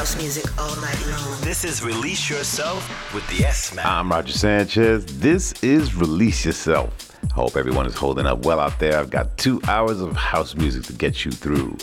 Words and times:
house 0.00 0.16
music 0.16 0.58
all 0.58 0.74
night 0.76 0.98
long. 1.08 1.38
This 1.42 1.62
is 1.62 1.84
Release 1.84 2.30
Yourself 2.30 3.12
with 3.12 3.28
the 3.28 3.44
S 3.44 3.74
Man. 3.74 3.84
I'm 3.84 4.10
Roger 4.10 4.32
Sanchez. 4.32 5.04
This 5.20 5.52
is 5.62 5.94
Release 5.94 6.42
Yourself. 6.42 7.18
Hope 7.34 7.54
everyone 7.54 7.84
is 7.84 7.94
holding 7.94 8.24
up 8.24 8.46
well 8.46 8.60
out 8.60 8.78
there. 8.78 8.98
I've 8.98 9.10
got 9.10 9.36
two 9.36 9.60
hours 9.68 10.00
of 10.00 10.16
house 10.16 10.54
music 10.54 10.84
to 10.84 10.94
get 10.94 11.26
you 11.26 11.30
through. 11.30 11.76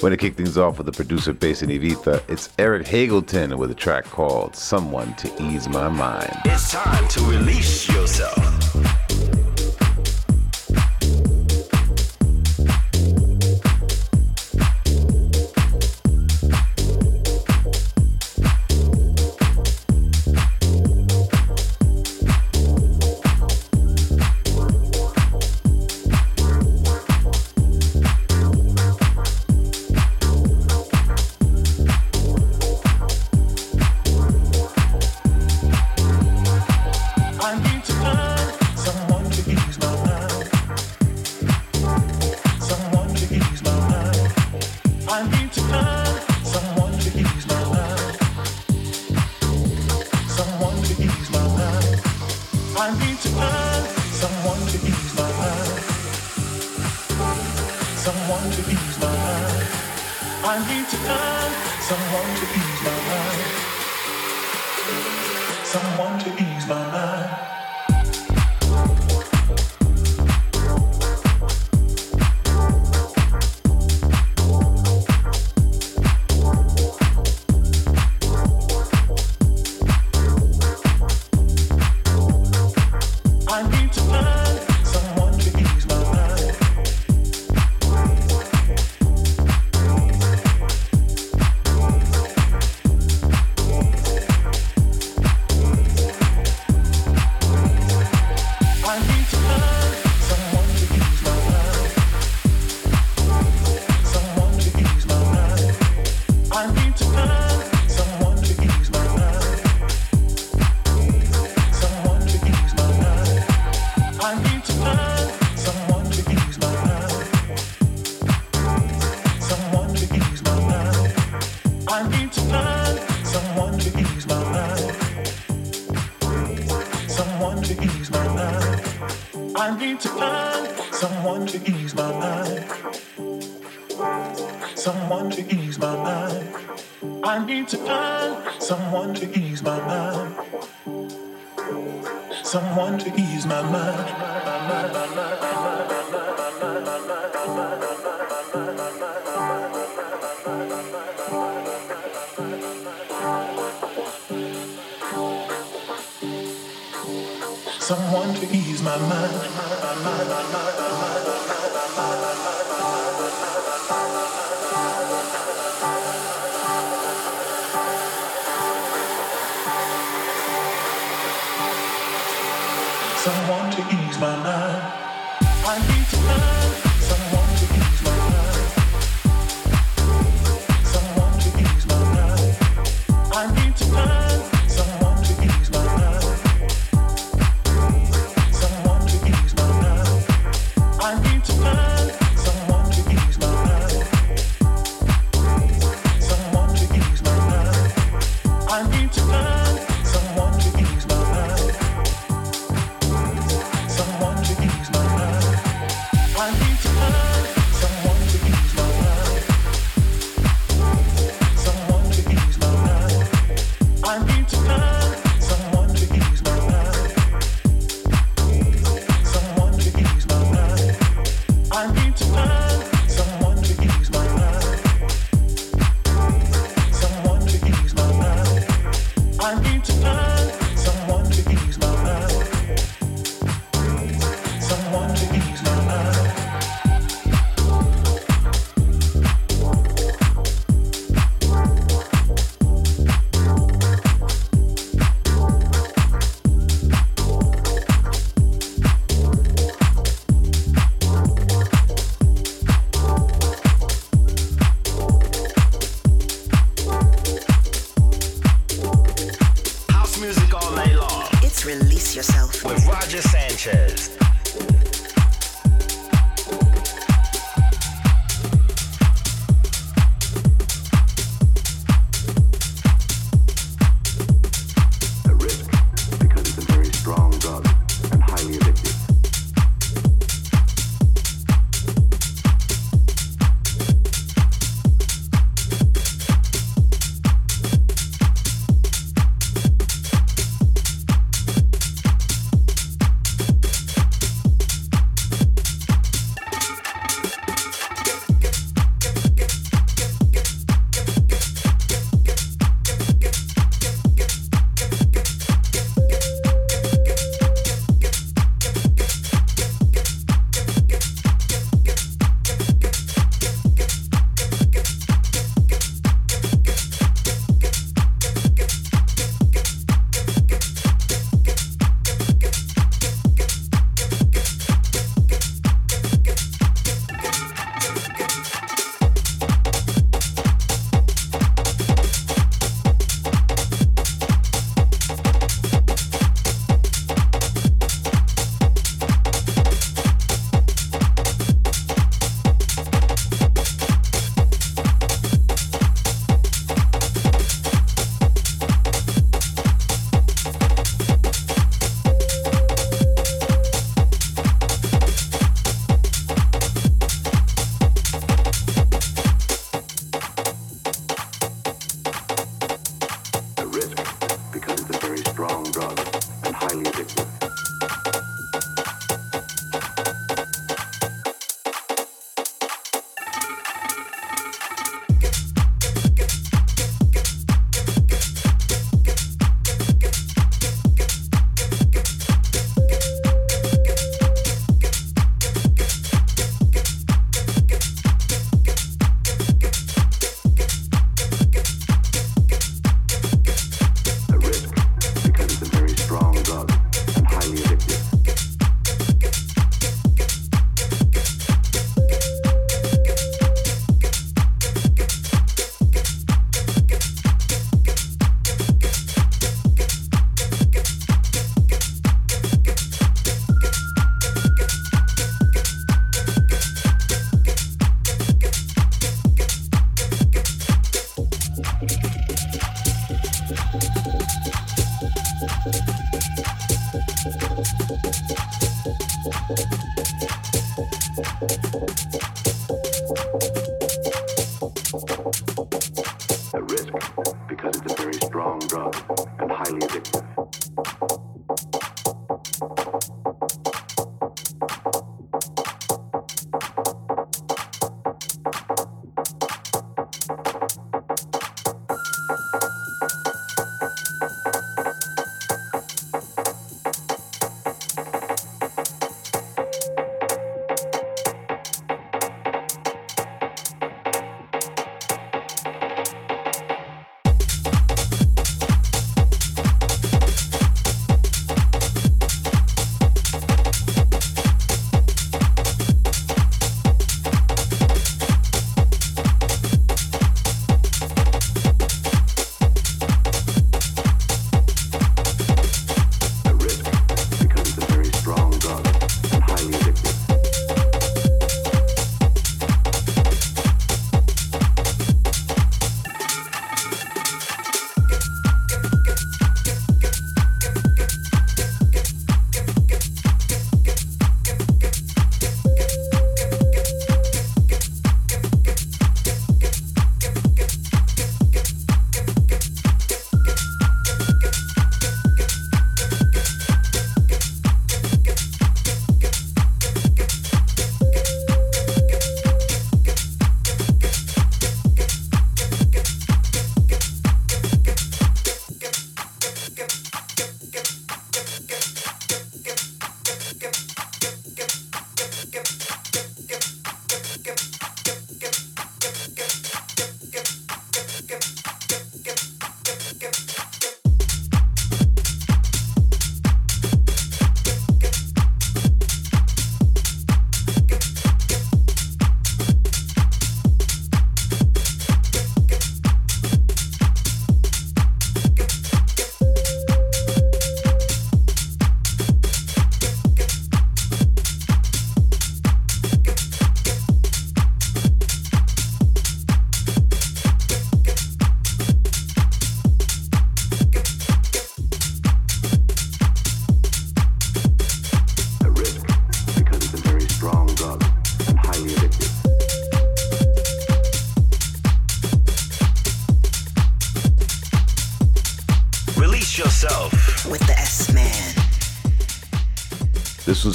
Going 0.00 0.10
to 0.10 0.16
kick 0.16 0.34
things 0.34 0.58
off 0.58 0.78
with 0.78 0.86
the 0.86 0.92
producer 0.92 1.32
based 1.32 1.62
in 1.62 1.68
Ibiza, 1.68 2.28
it's 2.28 2.48
Eric 2.58 2.88
Hagleton 2.88 3.56
with 3.56 3.70
a 3.70 3.74
track 3.76 4.04
called 4.04 4.56
Someone 4.56 5.14
to 5.14 5.28
Ease 5.40 5.68
My 5.68 5.88
Mind. 5.88 6.36
It's 6.46 6.72
time 6.72 7.06
to 7.06 7.20
release 7.20 7.88
yourself. 7.88 8.49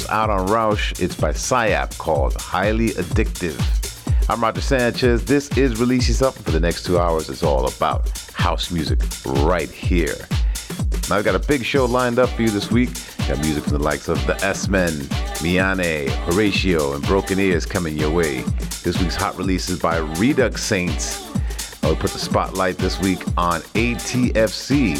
Out 0.08 0.30
on 0.30 0.48
Roush. 0.48 1.00
It's 1.00 1.14
by 1.14 1.32
Psyap 1.32 1.96
called 1.98 2.40
Highly 2.40 2.90
Addictive. 2.90 3.58
I'm 4.28 4.42
Roger 4.42 4.60
Sanchez. 4.60 5.24
This 5.24 5.56
is 5.56 5.78
Release 5.80 6.08
Yourself. 6.08 6.36
For 6.38 6.50
the 6.50 6.60
next 6.60 6.84
two 6.84 6.98
hours, 6.98 7.28
it's 7.28 7.42
all 7.42 7.66
about 7.66 8.08
house 8.34 8.70
music 8.70 9.00
right 9.26 9.70
here. 9.70 10.16
Now, 11.08 11.16
I've 11.16 11.24
got 11.24 11.34
a 11.34 11.46
big 11.46 11.64
show 11.64 11.84
lined 11.84 12.18
up 12.18 12.28
for 12.30 12.42
you 12.42 12.50
this 12.50 12.70
week. 12.70 12.90
Got 13.28 13.38
music 13.38 13.64
from 13.64 13.74
the 13.74 13.78
likes 13.78 14.08
of 14.08 14.24
the 14.26 14.34
S-Men, 14.44 14.92
Miane, 15.42 16.08
Horatio, 16.26 16.94
and 16.94 17.04
Broken 17.04 17.38
Ears 17.38 17.64
coming 17.64 17.96
your 17.96 18.10
way. 18.10 18.42
This 18.82 19.00
week's 19.00 19.16
hot 19.16 19.36
releases 19.36 19.78
by 19.78 19.98
Redux 19.98 20.62
Saints. 20.62 21.26
I 21.84 21.88
will 21.88 21.96
put 21.96 22.10
the 22.10 22.18
spotlight 22.18 22.78
this 22.78 23.00
week 23.00 23.22
on 23.36 23.60
ATFC, 23.60 24.96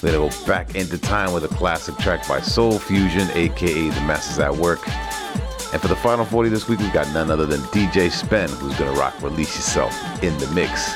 then 0.00 0.14
it 0.14 0.18
go 0.18 0.46
back 0.46 0.74
into 0.74 0.98
time 0.98 1.32
with 1.32 1.44
a 1.44 1.48
classic 1.48 1.96
track 1.98 2.26
by 2.28 2.40
Soul 2.40 2.78
Fusion, 2.78 3.28
aka 3.34 3.88
The 3.88 4.00
Masters 4.02 4.38
at 4.38 4.54
Work. 4.54 4.86
And 5.72 5.80
for 5.80 5.88
the 5.88 5.96
final 5.96 6.24
40 6.24 6.48
this 6.48 6.68
week, 6.68 6.78
we've 6.78 6.92
got 6.92 7.12
none 7.12 7.30
other 7.30 7.46
than 7.46 7.60
DJ 7.72 8.10
Spen, 8.10 8.48
who's 8.48 8.78
gonna 8.78 8.92
rock 8.92 9.20
Release 9.22 9.56
Yourself 9.56 9.94
in 10.22 10.36
the 10.38 10.46
mix. 10.48 10.94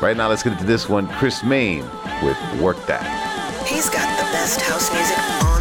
Right 0.00 0.16
now, 0.16 0.28
let's 0.28 0.42
get 0.42 0.52
into 0.52 0.64
this 0.64 0.88
one 0.88 1.08
Chris 1.08 1.42
Main 1.42 1.82
with 2.22 2.60
Work 2.60 2.84
That. 2.86 3.04
He's 3.66 3.88
got 3.88 4.08
the 4.18 4.32
best 4.32 4.60
house 4.62 4.92
music 4.92 5.18
on 5.44 5.59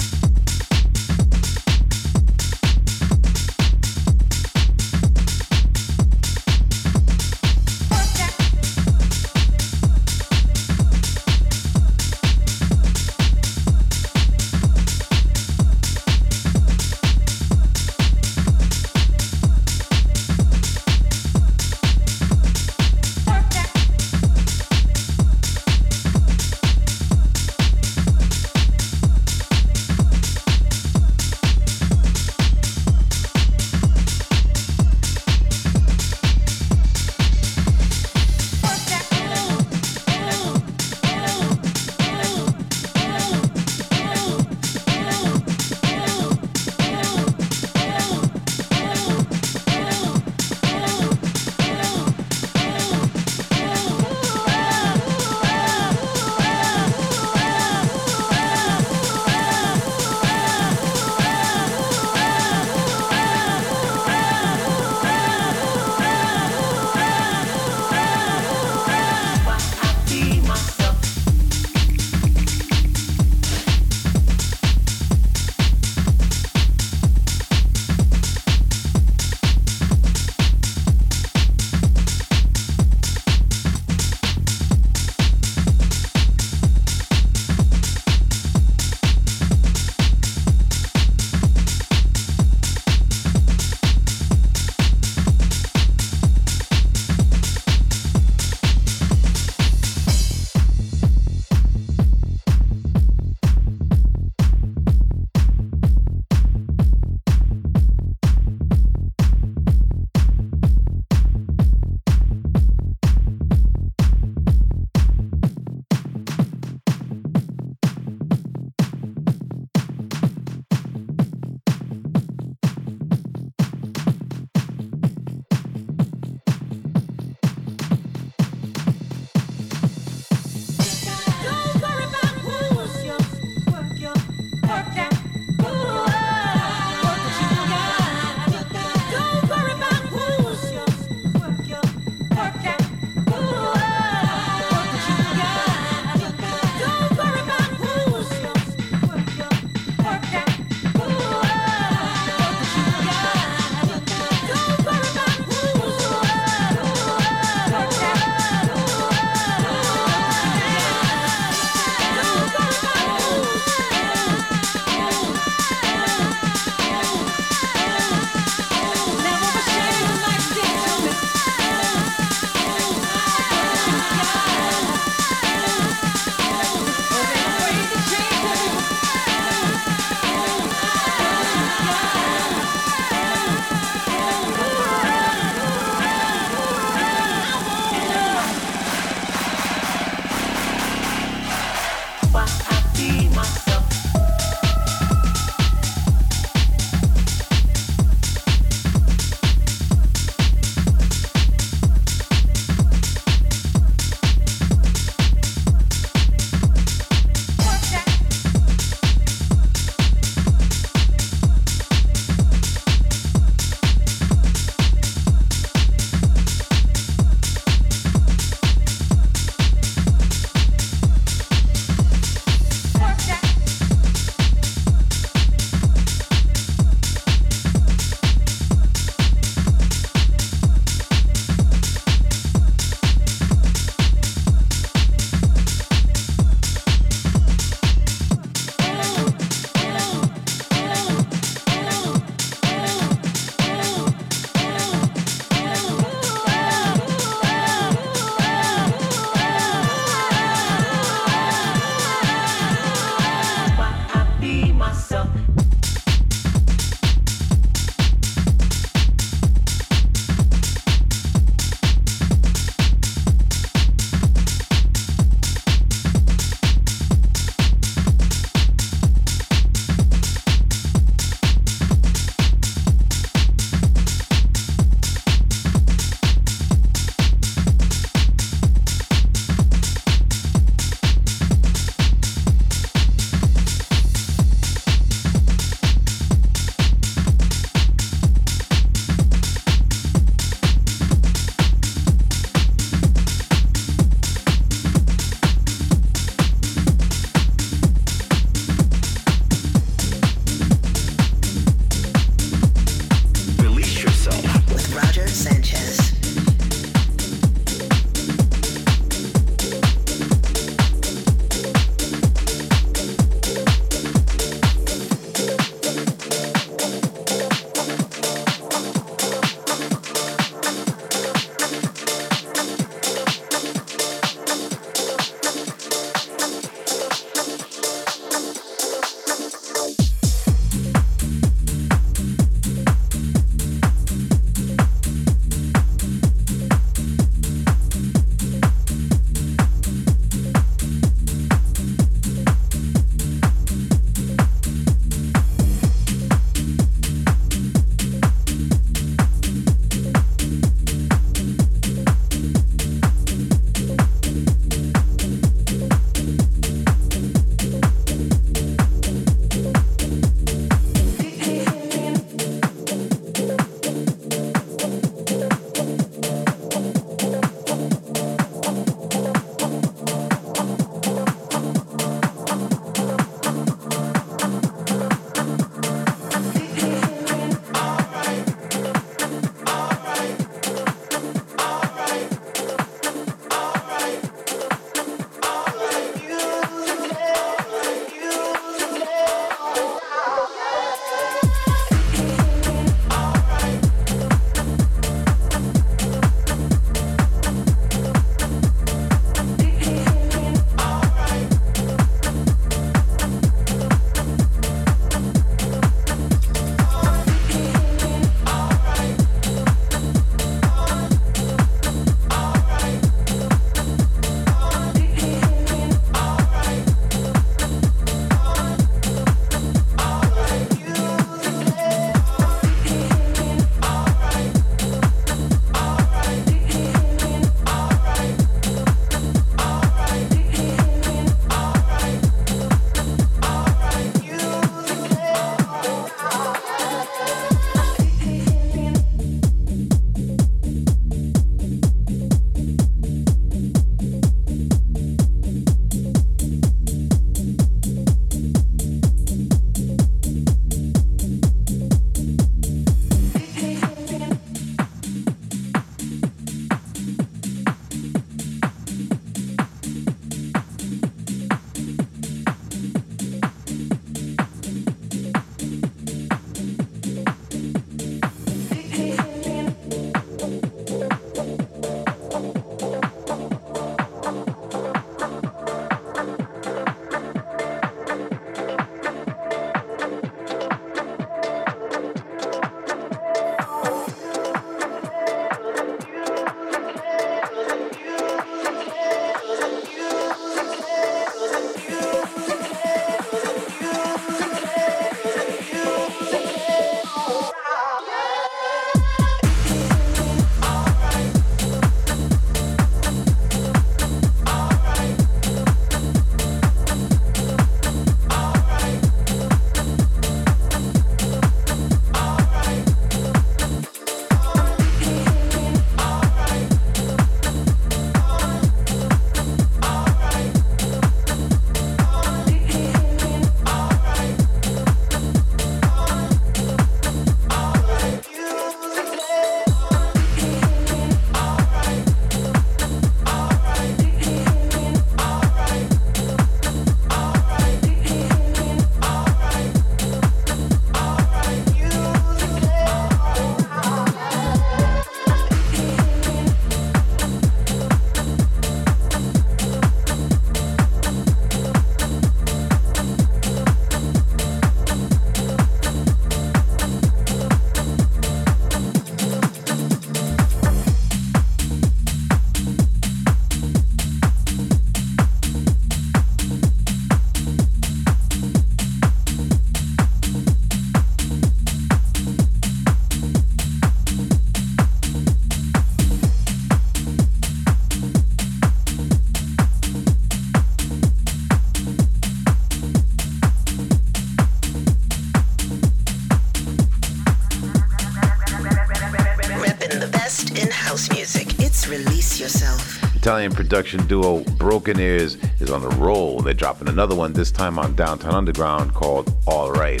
Italian 593.28 593.52
production 593.52 594.06
duo 594.06 594.40
Broken 594.56 594.98
Ears 594.98 595.36
is 595.60 595.70
on 595.70 595.82
the 595.82 595.90
roll. 595.96 596.40
They're 596.40 596.54
dropping 596.54 596.88
another 596.88 597.14
one, 597.14 597.34
this 597.34 597.50
time 597.52 597.78
on 597.78 597.94
Downtown 597.94 598.34
Underground, 598.34 598.94
called 598.94 599.30
All 599.46 599.70
Right. 599.70 600.00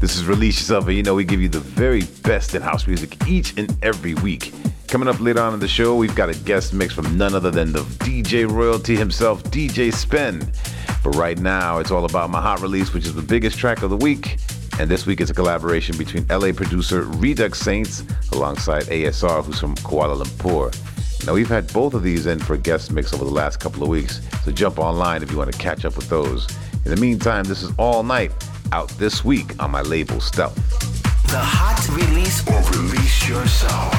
This 0.00 0.16
is 0.16 0.24
Release 0.26 0.58
Yourself, 0.58 0.88
and 0.88 0.96
you 0.96 1.04
know 1.04 1.14
we 1.14 1.22
give 1.22 1.40
you 1.40 1.48
the 1.48 1.60
very 1.60 2.02
best 2.24 2.56
in 2.56 2.62
house 2.62 2.88
music 2.88 3.16
each 3.28 3.56
and 3.56 3.72
every 3.80 4.14
week. 4.14 4.52
Coming 4.88 5.06
up 5.06 5.20
later 5.20 5.40
on 5.40 5.54
in 5.54 5.60
the 5.60 5.68
show, 5.68 5.94
we've 5.94 6.16
got 6.16 6.28
a 6.28 6.34
guest 6.34 6.74
mix 6.74 6.92
from 6.92 7.16
none 7.16 7.32
other 7.32 7.52
than 7.52 7.72
the 7.72 7.82
DJ 8.02 8.50
royalty 8.50 8.96
himself, 8.96 9.44
DJ 9.44 9.94
Spen. 9.94 10.40
But 11.04 11.14
right 11.14 11.38
now, 11.38 11.78
it's 11.78 11.92
all 11.92 12.06
about 12.06 12.28
my 12.28 12.40
hot 12.40 12.60
release, 12.60 12.92
which 12.92 13.06
is 13.06 13.14
the 13.14 13.22
biggest 13.22 13.56
track 13.56 13.84
of 13.84 13.90
the 13.90 13.96
week. 13.96 14.38
And 14.80 14.90
this 14.90 15.06
week 15.06 15.20
it's 15.20 15.30
a 15.30 15.34
collaboration 15.34 15.96
between 15.96 16.26
LA 16.26 16.50
producer 16.50 17.02
Redux 17.02 17.60
Saints 17.60 18.02
alongside 18.32 18.82
ASR, 18.86 19.44
who's 19.44 19.60
from 19.60 19.76
Kuala 19.76 20.20
Lumpur. 20.20 20.83
Now, 21.26 21.32
we've 21.32 21.48
had 21.48 21.72
both 21.72 21.94
of 21.94 22.02
these 22.02 22.26
in 22.26 22.38
for 22.38 22.56
guest 22.58 22.92
mix 22.92 23.14
over 23.14 23.24
the 23.24 23.30
last 23.30 23.58
couple 23.58 23.82
of 23.82 23.88
weeks, 23.88 24.20
so 24.44 24.52
jump 24.52 24.78
online 24.78 25.22
if 25.22 25.30
you 25.30 25.38
want 25.38 25.50
to 25.50 25.58
catch 25.58 25.86
up 25.86 25.96
with 25.96 26.10
those. 26.10 26.46
In 26.84 26.90
the 26.90 27.00
meantime, 27.00 27.44
this 27.44 27.62
is 27.62 27.72
All 27.78 28.02
Night, 28.02 28.30
out 28.72 28.90
this 28.90 29.24
week 29.24 29.58
on 29.62 29.70
my 29.70 29.80
label 29.80 30.20
Stealth. 30.20 30.54
The 31.28 31.38
hot 31.38 31.88
release 31.96 32.46
or 32.46 32.60
release 32.78 33.26
yourself. 33.26 33.93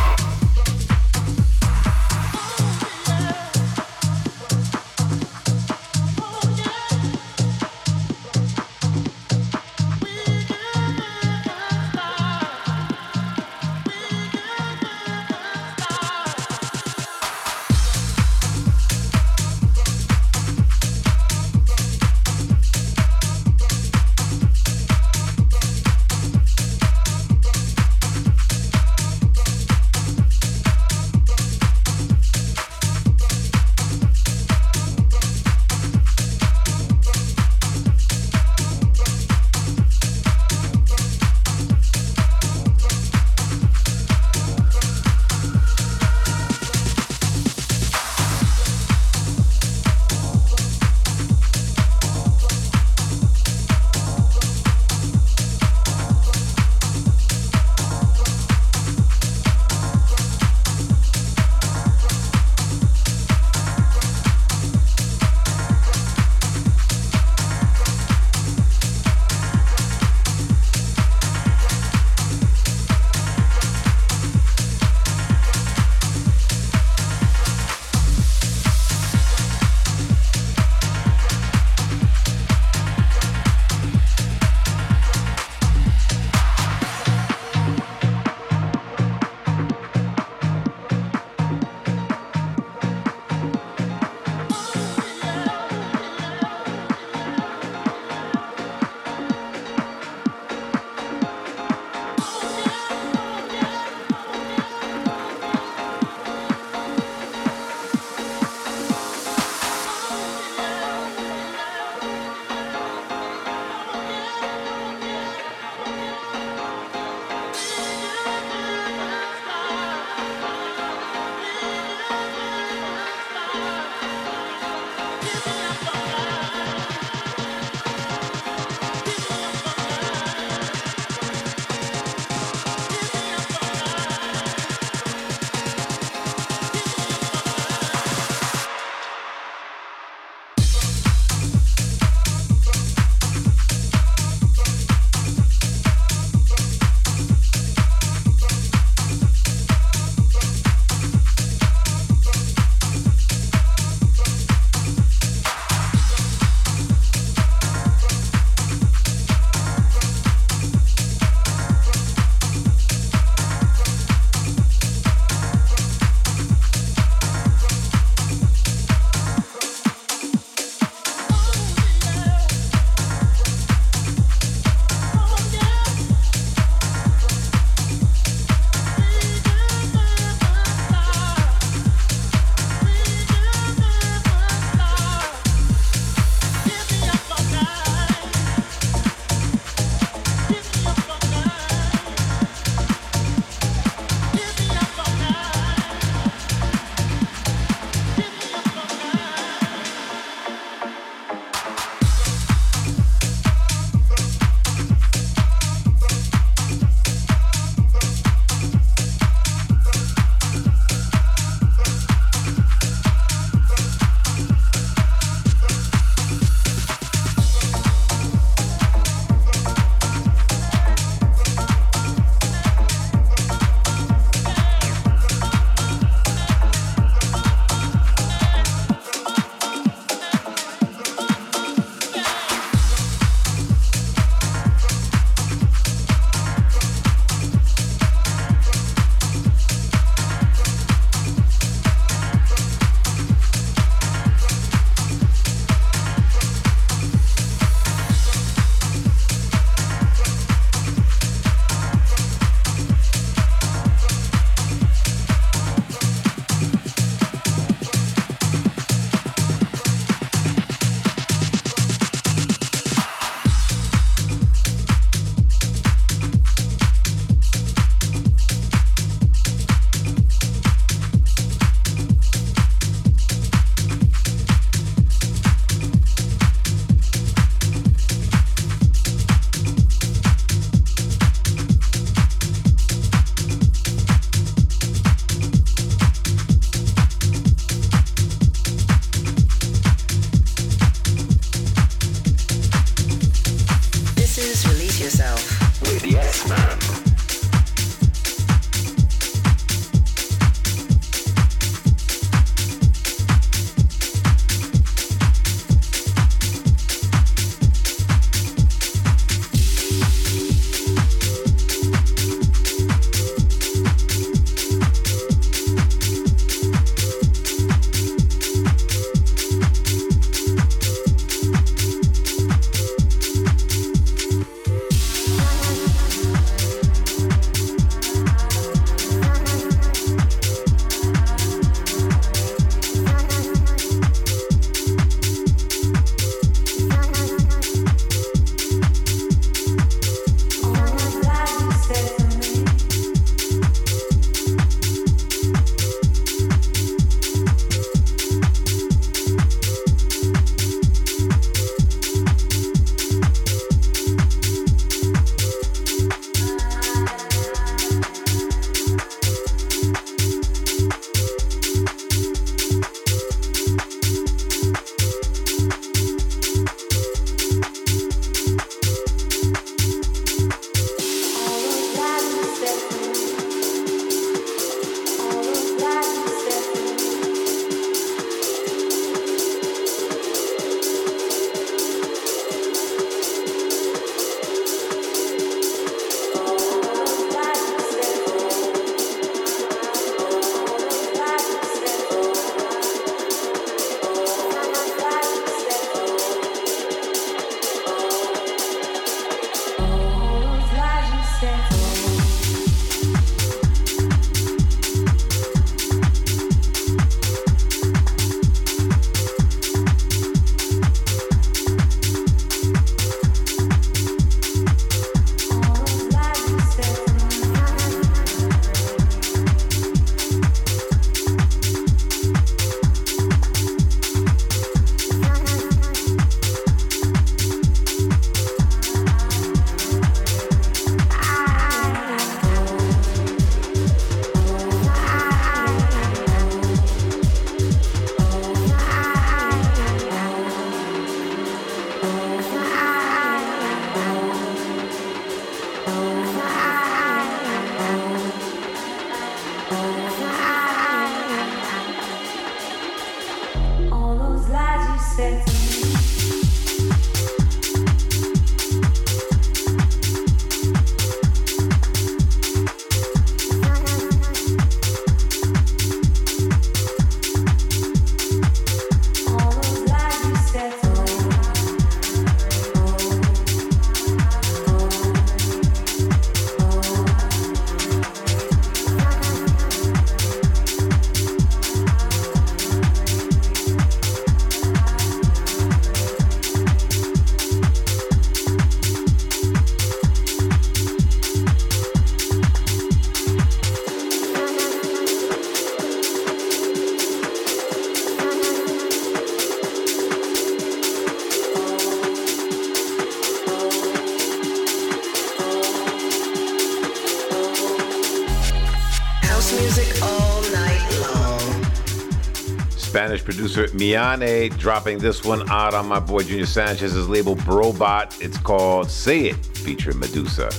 Producer 513.35 513.67
Miane 513.67 514.55
dropping 514.57 514.97
this 514.97 515.25
one 515.25 515.49
out 515.49 515.73
on 515.73 515.87
my 515.87 515.99
boy 515.99 516.23
Junior 516.23 516.45
Sanchez's 516.45 517.09
label 517.09 517.35
Brobot. 517.35 518.21
It's 518.21 518.37
called 518.37 518.89
Say 518.89 519.25
It, 519.25 519.35
featuring 519.35 519.99
Medusa. 519.99 520.49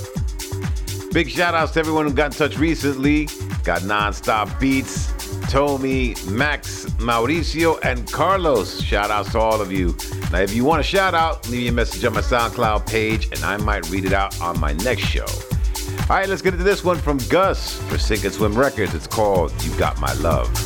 Big 1.12 1.30
shout 1.30 1.54
outs 1.54 1.72
to 1.72 1.80
everyone 1.80 2.06
who 2.06 2.12
got 2.12 2.26
in 2.26 2.32
touch 2.32 2.58
recently. 2.58 3.26
Got 3.64 3.82
Nonstop 3.82 4.60
Beats, 4.60 5.10
Tommy, 5.50 6.16
Max, 6.26 6.84
Mauricio, 6.98 7.82
and 7.82 8.10
Carlos. 8.12 8.82
Shout 8.82 9.10
outs 9.10 9.32
to 9.32 9.38
all 9.38 9.62
of 9.62 9.72
you. 9.72 9.96
Now, 10.30 10.40
if 10.40 10.54
you 10.54 10.64
want 10.64 10.80
a 10.80 10.84
shout 10.84 11.14
out, 11.14 11.48
leave 11.48 11.62
me 11.62 11.68
a 11.68 11.72
message 11.72 12.04
on 12.04 12.12
my 12.12 12.20
SoundCloud 12.20 12.86
page 12.86 13.26
and 13.32 13.42
I 13.42 13.56
might 13.56 13.88
read 13.88 14.04
it 14.04 14.12
out 14.12 14.38
on 14.42 14.60
my 14.60 14.74
next 14.74 15.04
show. 15.04 15.24
All 15.24 16.16
right, 16.16 16.28
let's 16.28 16.42
get 16.42 16.52
into 16.52 16.64
this 16.64 16.84
one 16.84 16.98
from 16.98 17.18
Gus 17.28 17.80
for 17.88 17.96
Sink 17.96 18.24
and 18.24 18.34
Swim 18.34 18.54
Records. 18.54 18.94
It's 18.94 19.06
called 19.06 19.52
You 19.64 19.76
Got 19.78 19.98
My 19.98 20.12
Love. 20.14 20.65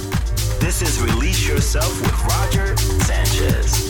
This 0.60 0.82
is 0.82 1.00
Release 1.00 1.48
Yourself 1.48 2.00
with 2.02 2.22
Roger 2.22 2.76
Sanchez. 2.76 3.89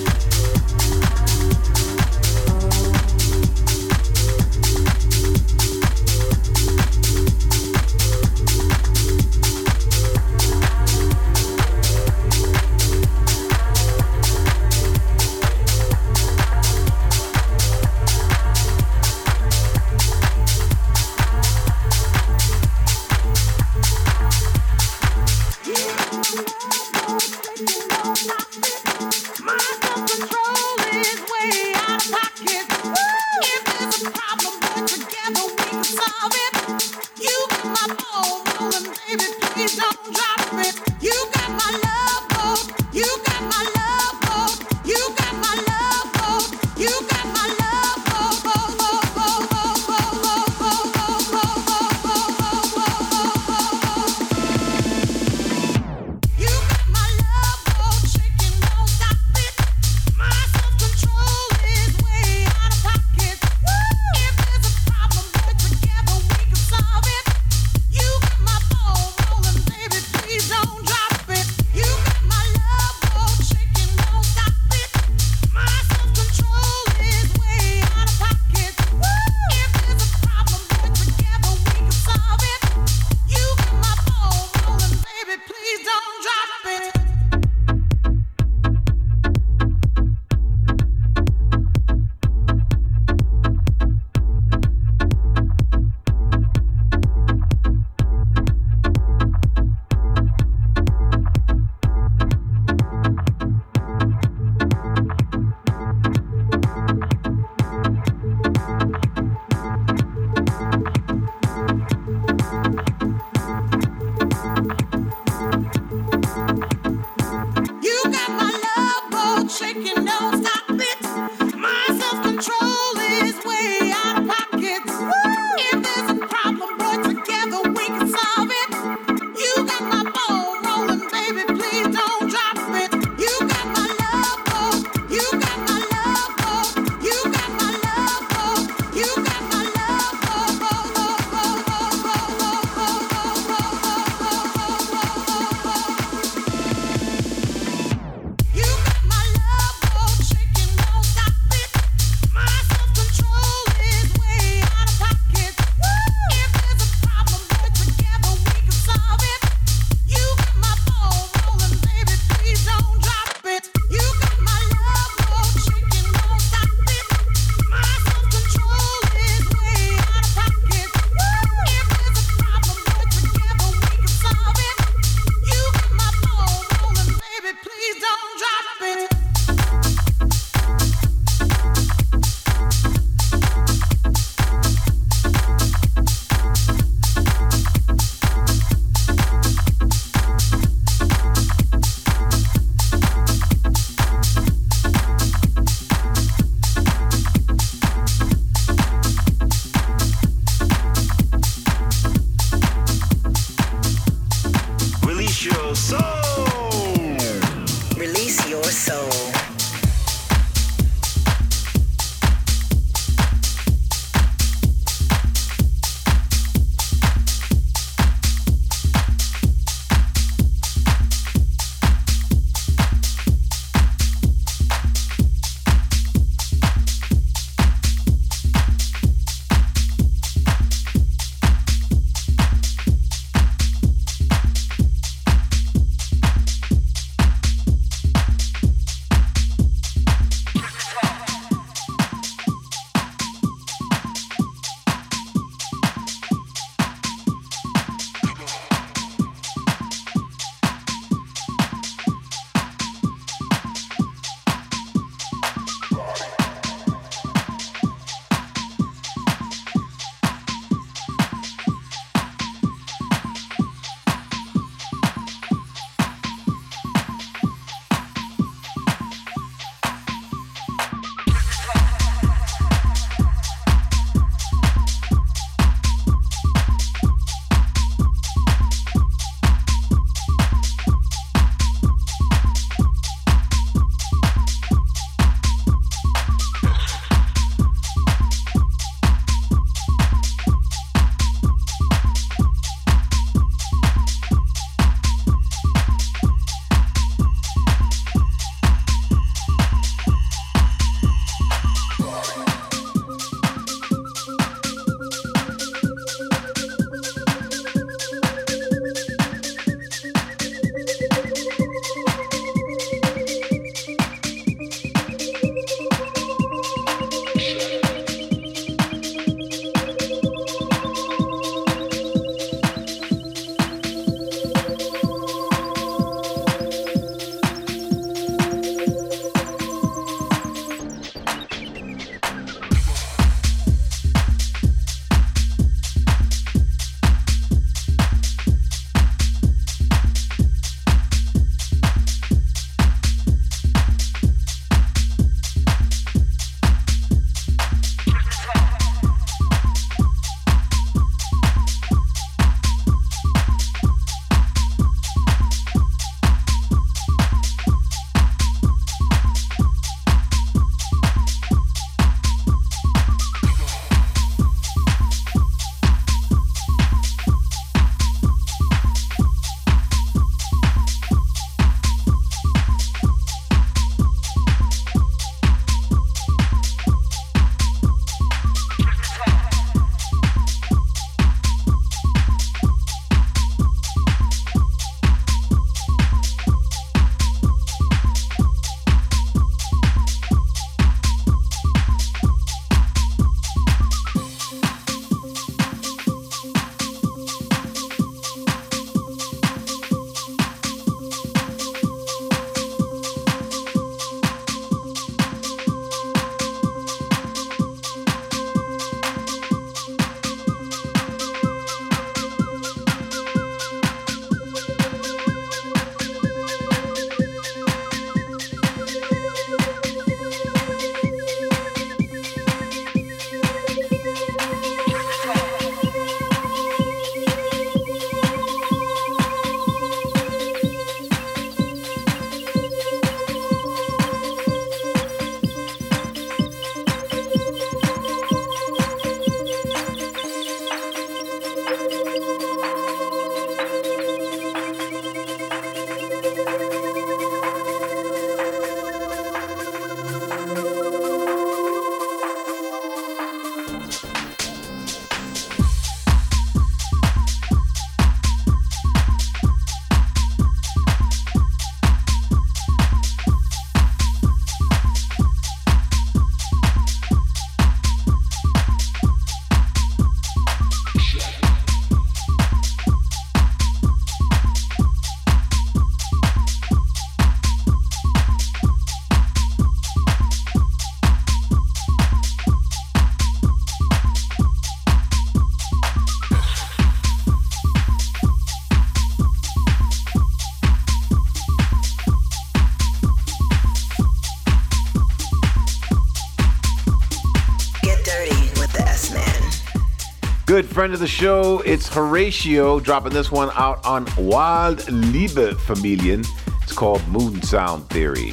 Friend 500.81 500.94
of 500.94 501.00
the 501.00 501.06
show, 501.06 501.60
it's 501.66 501.92
Horatio 501.92 502.81
dropping 502.81 503.12
this 503.12 503.31
one 503.31 503.50
out 503.54 503.85
on 503.85 504.06
Wild 504.16 504.90
Liebe 504.90 505.52
Familien. 505.66 506.26
It's 506.62 506.72
called 506.72 507.06
Moon 507.08 507.42
Sound 507.42 507.87
Theory. 507.90 508.33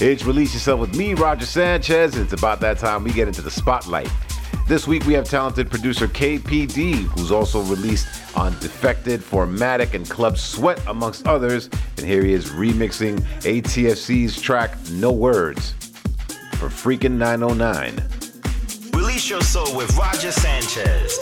It's 0.00 0.24
Release 0.24 0.54
Yourself 0.54 0.78
with 0.78 0.94
me, 0.94 1.14
Roger 1.14 1.44
Sanchez, 1.44 2.14
and 2.14 2.22
it's 2.22 2.34
about 2.34 2.60
that 2.60 2.78
time 2.78 3.02
we 3.02 3.10
get 3.10 3.26
into 3.26 3.42
the 3.42 3.50
spotlight. 3.50 4.08
This 4.68 4.86
week 4.86 5.06
we 5.06 5.14
have 5.14 5.24
talented 5.24 5.68
producer 5.68 6.06
KPD, 6.06 6.94
who's 6.94 7.32
also 7.32 7.62
released 7.62 8.06
on 8.36 8.52
Defected, 8.60 9.20
Formatic, 9.20 9.94
and 9.94 10.08
Club 10.08 10.38
Sweat, 10.38 10.80
amongst 10.86 11.26
others. 11.26 11.68
And 11.96 12.06
here 12.06 12.22
he 12.22 12.32
is 12.32 12.50
remixing 12.50 13.18
ATFC's 13.40 14.40
track 14.40 14.78
No 14.92 15.10
Words 15.10 15.72
for 16.52 16.68
Freakin' 16.68 17.18
909. 17.18 18.17
Your 19.28 19.42
soul 19.42 19.76
with 19.76 19.94
Roger 19.94 20.32
Sanchez. 20.32 21.17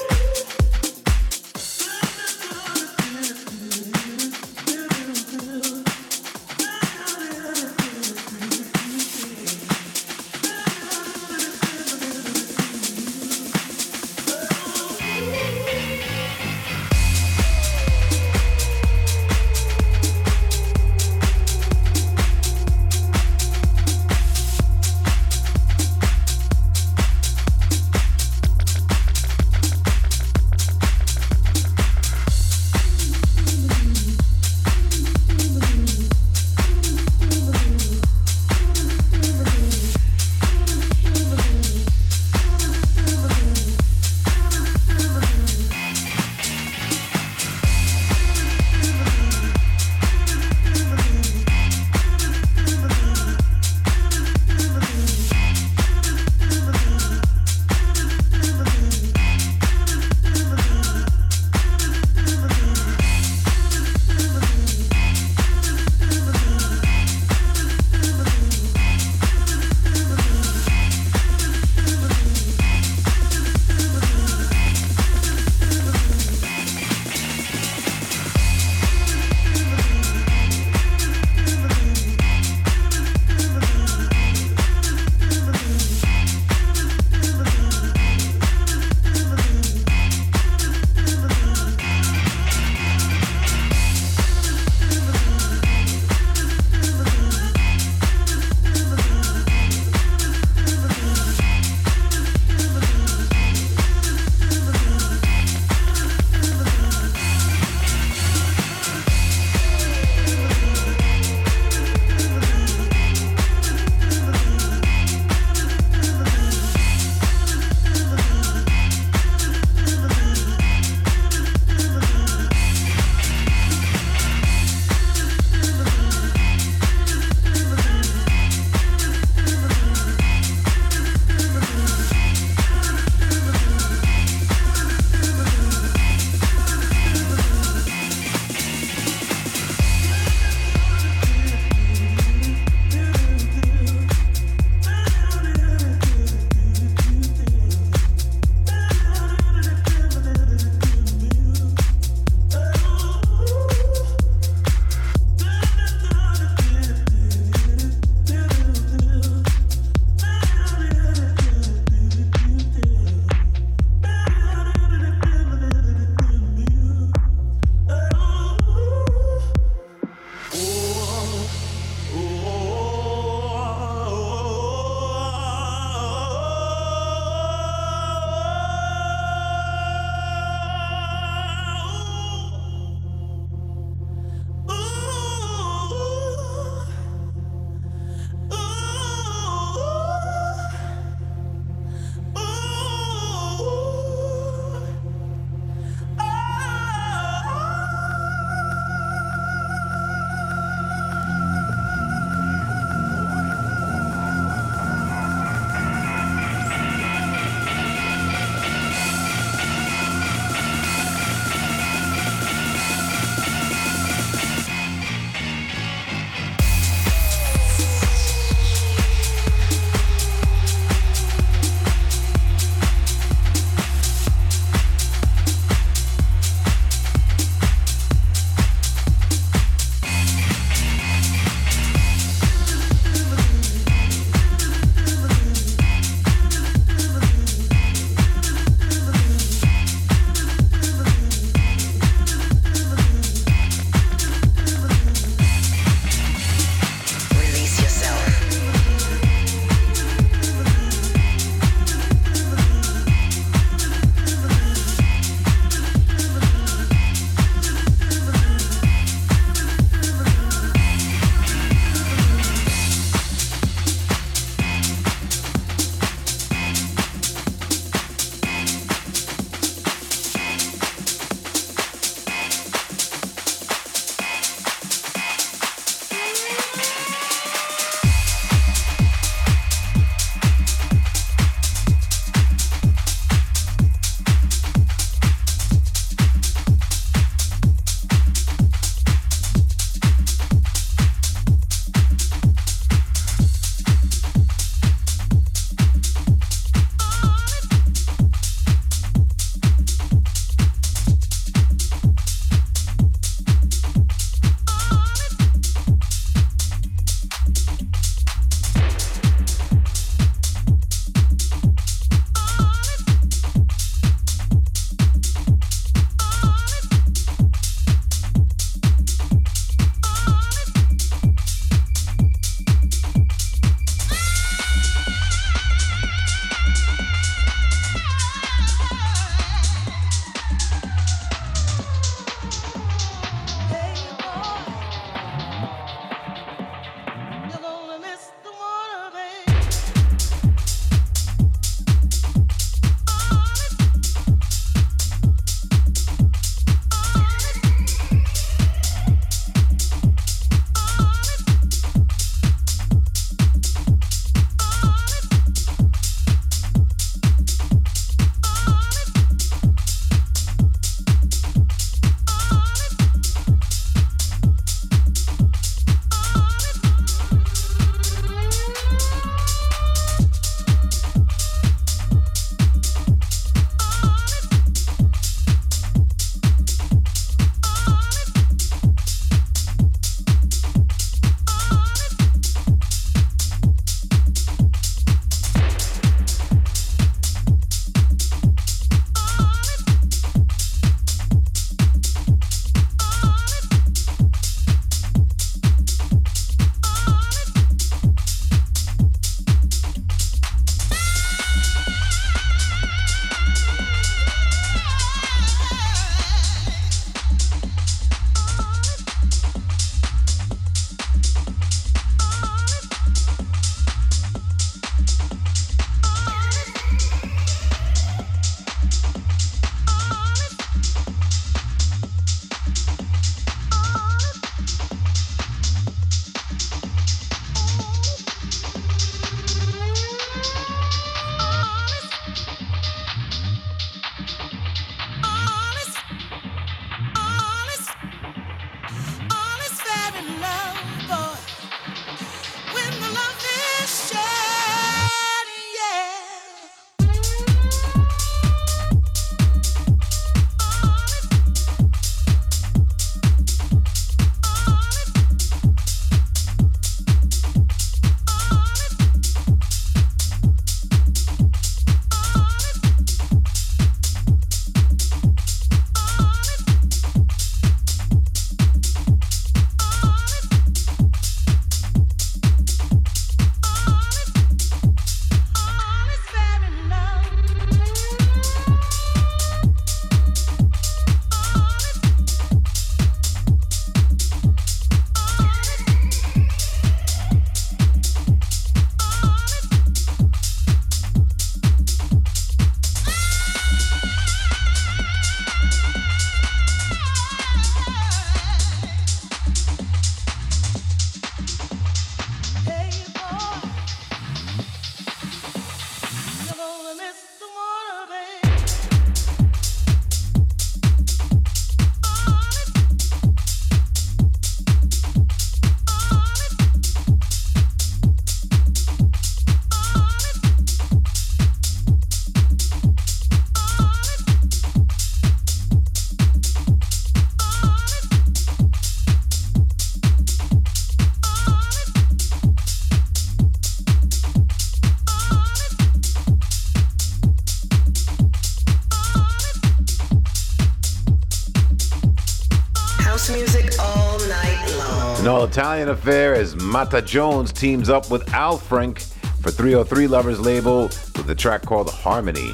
An 545.27 545.33
all 545.33 545.43
Italian 545.43 545.89
affair 545.89 546.37
as 546.37 546.55
Mata 546.55 547.03
Jones 547.03 547.53
teams 547.53 547.91
up 547.91 548.13
with 548.13 548.33
Al 548.33 548.57
Frank 548.57 549.01
for 549.43 549.51
303 549.51 550.07
Lovers 550.07 550.39
label 550.39 550.83
with 550.83 551.29
a 551.29 551.35
track 551.35 551.63
called 551.63 551.91
Harmony. 551.91 552.53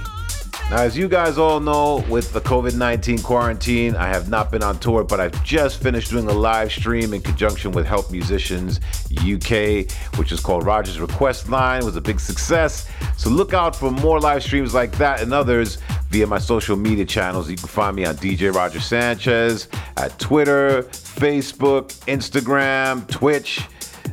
Now, 0.70 0.78
as 0.78 0.96
you 0.96 1.06
guys 1.06 1.36
all 1.36 1.60
know, 1.60 2.02
with 2.08 2.32
the 2.32 2.40
COVID 2.40 2.74
19 2.74 3.18
quarantine, 3.18 3.94
I 3.94 4.08
have 4.08 4.30
not 4.30 4.50
been 4.50 4.62
on 4.62 4.78
tour, 4.78 5.04
but 5.04 5.20
I've 5.20 5.44
just 5.44 5.82
finished 5.82 6.08
doing 6.08 6.26
a 6.28 6.32
live 6.32 6.72
stream 6.72 7.12
in 7.12 7.20
conjunction 7.20 7.72
with 7.72 7.84
Help 7.84 8.10
Musicians 8.10 8.80
UK, 9.18 9.92
which 10.16 10.32
is 10.32 10.40
called 10.40 10.64
Roger's 10.64 10.98
Request 10.98 11.50
Line. 11.50 11.82
It 11.82 11.84
was 11.84 11.96
a 11.96 12.00
big 12.00 12.18
success. 12.20 12.88
So 13.18 13.28
look 13.28 13.52
out 13.52 13.76
for 13.76 13.90
more 13.90 14.18
live 14.18 14.42
streams 14.42 14.72
like 14.72 14.92
that 14.92 15.20
and 15.20 15.34
others 15.34 15.76
via 16.12 16.26
my 16.26 16.38
social 16.38 16.76
media 16.76 17.06
channels. 17.06 17.50
You 17.50 17.56
can 17.56 17.68
find 17.68 17.96
me 17.96 18.04
on 18.04 18.16
DJ 18.16 18.54
Roger 18.54 18.80
Sanchez 18.80 19.66
at 19.96 20.18
Twitter, 20.18 20.82
Facebook, 20.82 21.88
Instagram, 22.04 23.08
Twitch. 23.08 23.62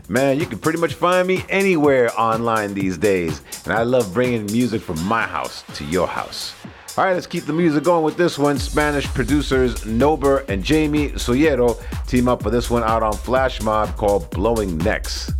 Man, 0.07 0.39
you 0.39 0.45
can 0.45 0.59
pretty 0.59 0.79
much 0.79 0.93
find 0.93 1.27
me 1.27 1.43
anywhere 1.49 2.09
online 2.17 2.73
these 2.73 2.97
days. 2.97 3.41
And 3.65 3.73
I 3.73 3.83
love 3.83 4.13
bringing 4.13 4.45
music 4.45 4.81
from 4.81 5.03
my 5.03 5.23
house 5.23 5.63
to 5.75 5.83
your 5.83 6.07
house. 6.07 6.55
All 6.97 7.03
right, 7.03 7.13
let's 7.13 7.27
keep 7.27 7.43
the 7.43 7.53
music 7.53 7.83
going 7.83 8.03
with 8.03 8.17
this 8.17 8.39
one. 8.39 8.57
Spanish 8.57 9.05
producers 9.07 9.85
Nober 9.85 10.39
and 10.47 10.63
Jamie 10.63 11.09
Soyero 11.09 11.77
team 12.07 12.29
up 12.29 12.41
for 12.41 12.49
this 12.49 12.69
one 12.69 12.83
out 12.83 13.03
on 13.03 13.13
Flash 13.13 13.61
Mob 13.61 13.95
called 13.97 14.29
Blowing 14.31 14.77
Necks. 14.79 15.31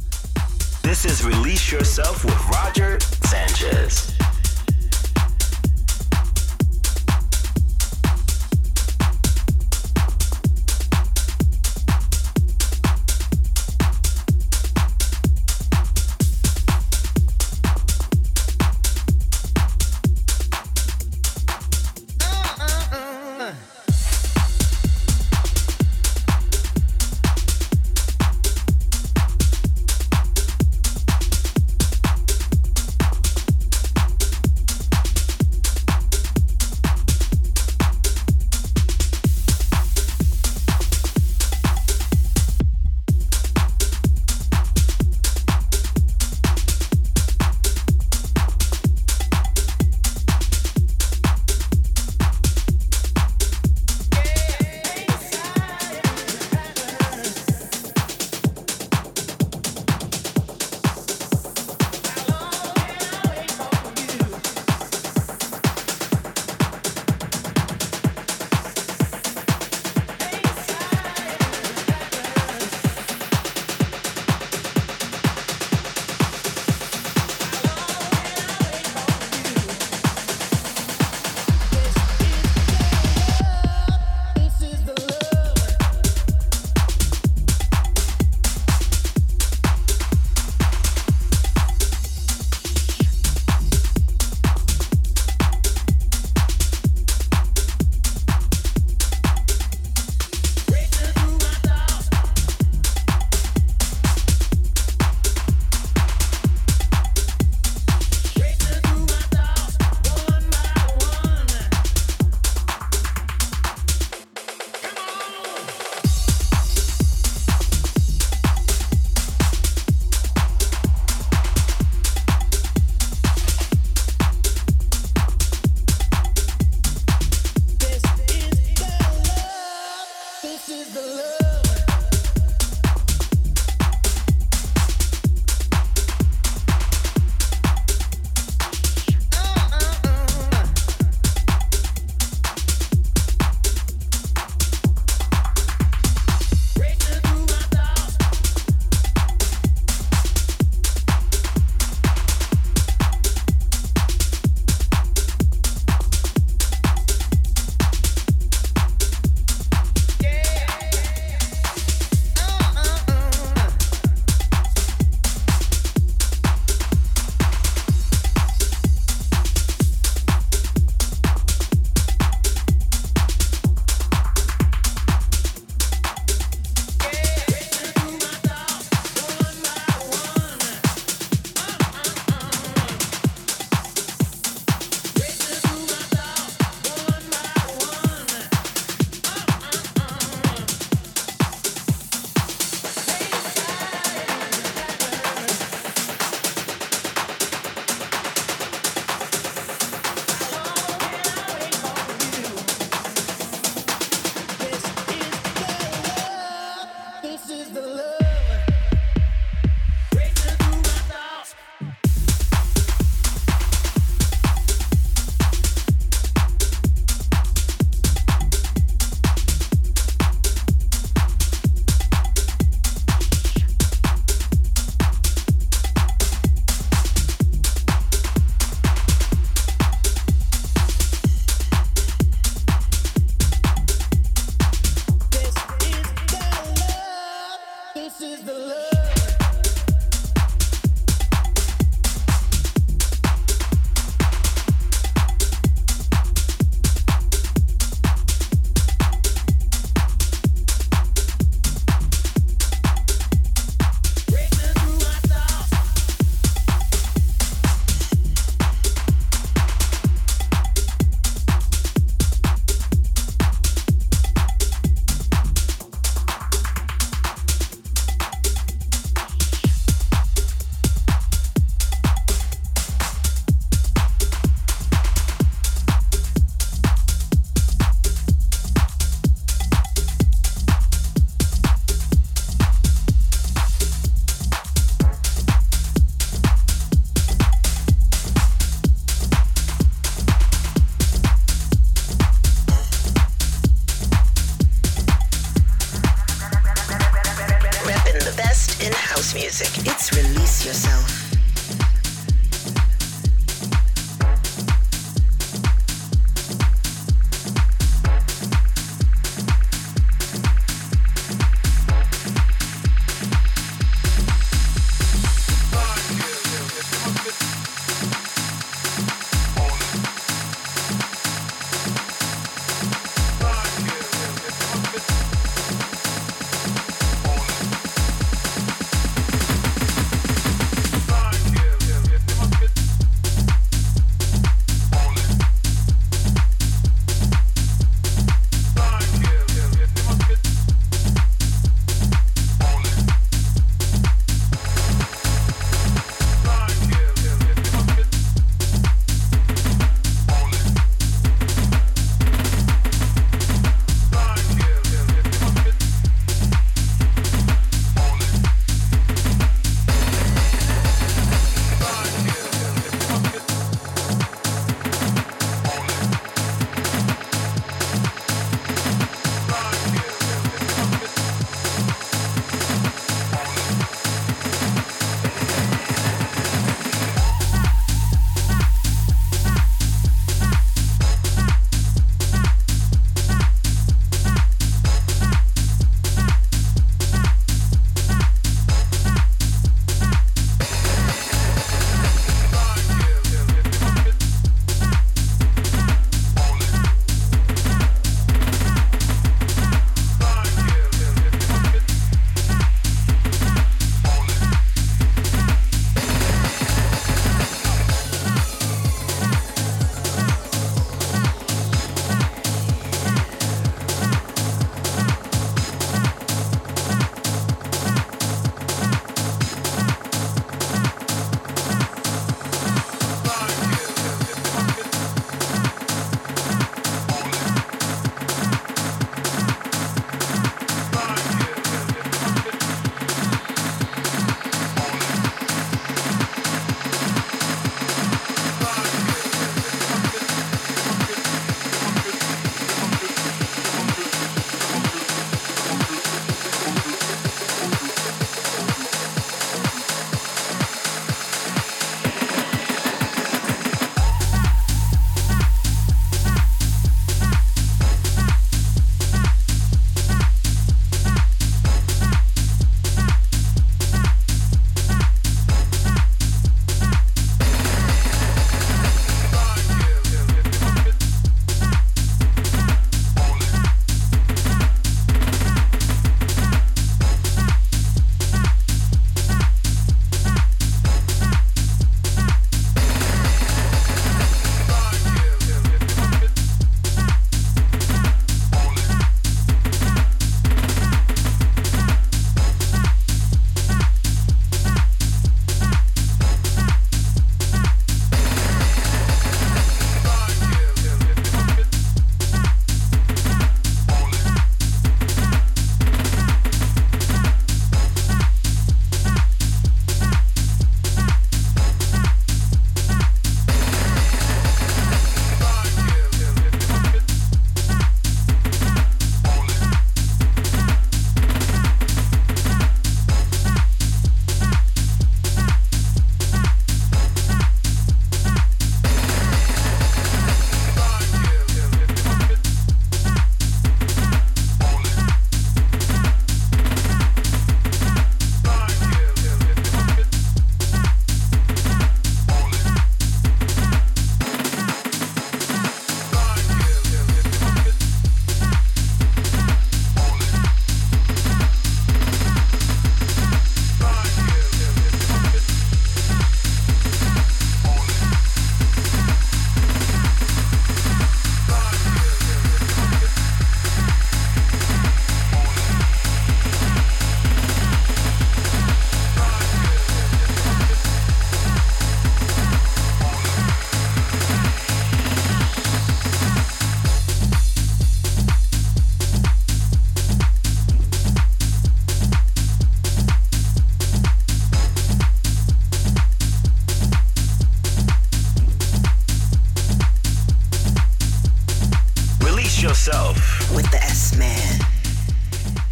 This 0.83 1.05
is 1.05 1.23
Release 1.23 1.71
Yourself 1.71 2.25
with 2.25 2.49
Roger 2.49 2.99
Sanchez. 2.99 4.18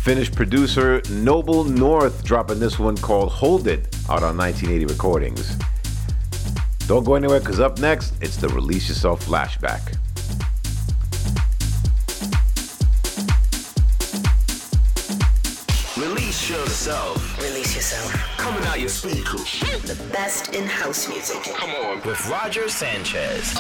Finnish 0.08 0.32
producer 0.32 1.02
Noble 1.10 1.66
North 1.66 2.24
dropping 2.24 2.62
this 2.62 2.80
one 2.80 2.96
called 2.96 3.30
Hold 3.30 3.68
It 3.68 3.94
out 4.10 4.24
on 4.24 4.38
1980 4.38 4.86
recordings. 4.86 5.58
Don't 6.88 7.04
go 7.04 7.16
anywhere 7.16 7.42
because 7.42 7.60
up 7.60 7.78
next, 7.80 8.14
it's 8.22 8.38
the 8.38 8.48
Release 8.48 8.88
Yourself 8.88 9.26
flashback. 9.26 9.82
Release 15.98 16.50
yourself. 16.50 17.42
Release 17.42 17.76
yourself. 17.76 18.14
Coming 18.38 18.64
out 18.64 18.80
your 18.80 18.88
speakers. 18.88 19.60
The 19.82 20.02
best 20.14 20.56
in 20.56 20.64
house 20.64 21.10
music. 21.10 21.44
Come 21.54 21.72
on. 21.72 22.02
With 22.08 22.30
Roger 22.30 22.70
Sanchez. 22.70 23.60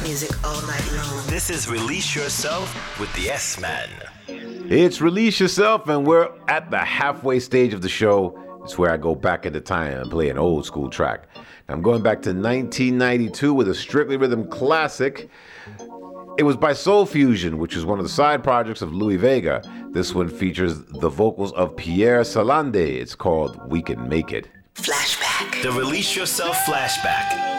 House 0.00 0.08
music 0.08 0.44
all 0.44 0.62
night 0.62 0.92
long. 0.92 1.26
This 1.26 1.50
is 1.50 1.68
Release 1.68 2.14
Yourself 2.14 2.98
with 2.98 3.12
the 3.14 3.30
S 3.30 3.60
Man. 3.60 3.88
It's 4.28 5.00
Release 5.00 5.38
Yourself, 5.40 5.88
and 5.88 6.06
we're 6.06 6.30
at 6.48 6.70
the 6.70 6.78
halfway 6.78 7.38
stage 7.38 7.74
of 7.74 7.82
the 7.82 7.88
show. 7.88 8.38
It's 8.64 8.78
where 8.78 8.90
I 8.90 8.96
go 8.96 9.14
back 9.14 9.46
into 9.46 9.60
time 9.60 9.98
and 9.98 10.10
play 10.10 10.30
an 10.30 10.38
old 10.38 10.64
school 10.64 10.88
track. 10.88 11.28
I'm 11.68 11.82
going 11.82 12.02
back 12.02 12.22
to 12.22 12.30
1992 12.30 13.52
with 13.52 13.68
a 13.68 13.74
Strictly 13.74 14.16
Rhythm 14.16 14.48
classic. 14.48 15.28
It 16.38 16.44
was 16.44 16.56
by 16.56 16.72
Soul 16.72 17.04
Fusion, 17.04 17.58
which 17.58 17.76
is 17.76 17.84
one 17.84 17.98
of 17.98 18.04
the 18.04 18.10
side 18.10 18.42
projects 18.42 18.82
of 18.82 18.94
Louie 18.94 19.16
Vega. 19.16 19.62
This 19.90 20.14
one 20.14 20.28
features 20.28 20.82
the 20.82 21.10
vocals 21.10 21.52
of 21.52 21.76
Pierre 21.76 22.22
Salande. 22.22 22.76
It's 22.76 23.14
called 23.14 23.60
We 23.70 23.82
Can 23.82 24.08
Make 24.08 24.32
It. 24.32 24.48
Flashback. 24.74 25.62
The 25.62 25.72
Release 25.72 26.16
Yourself 26.16 26.56
flashback. 26.66 27.49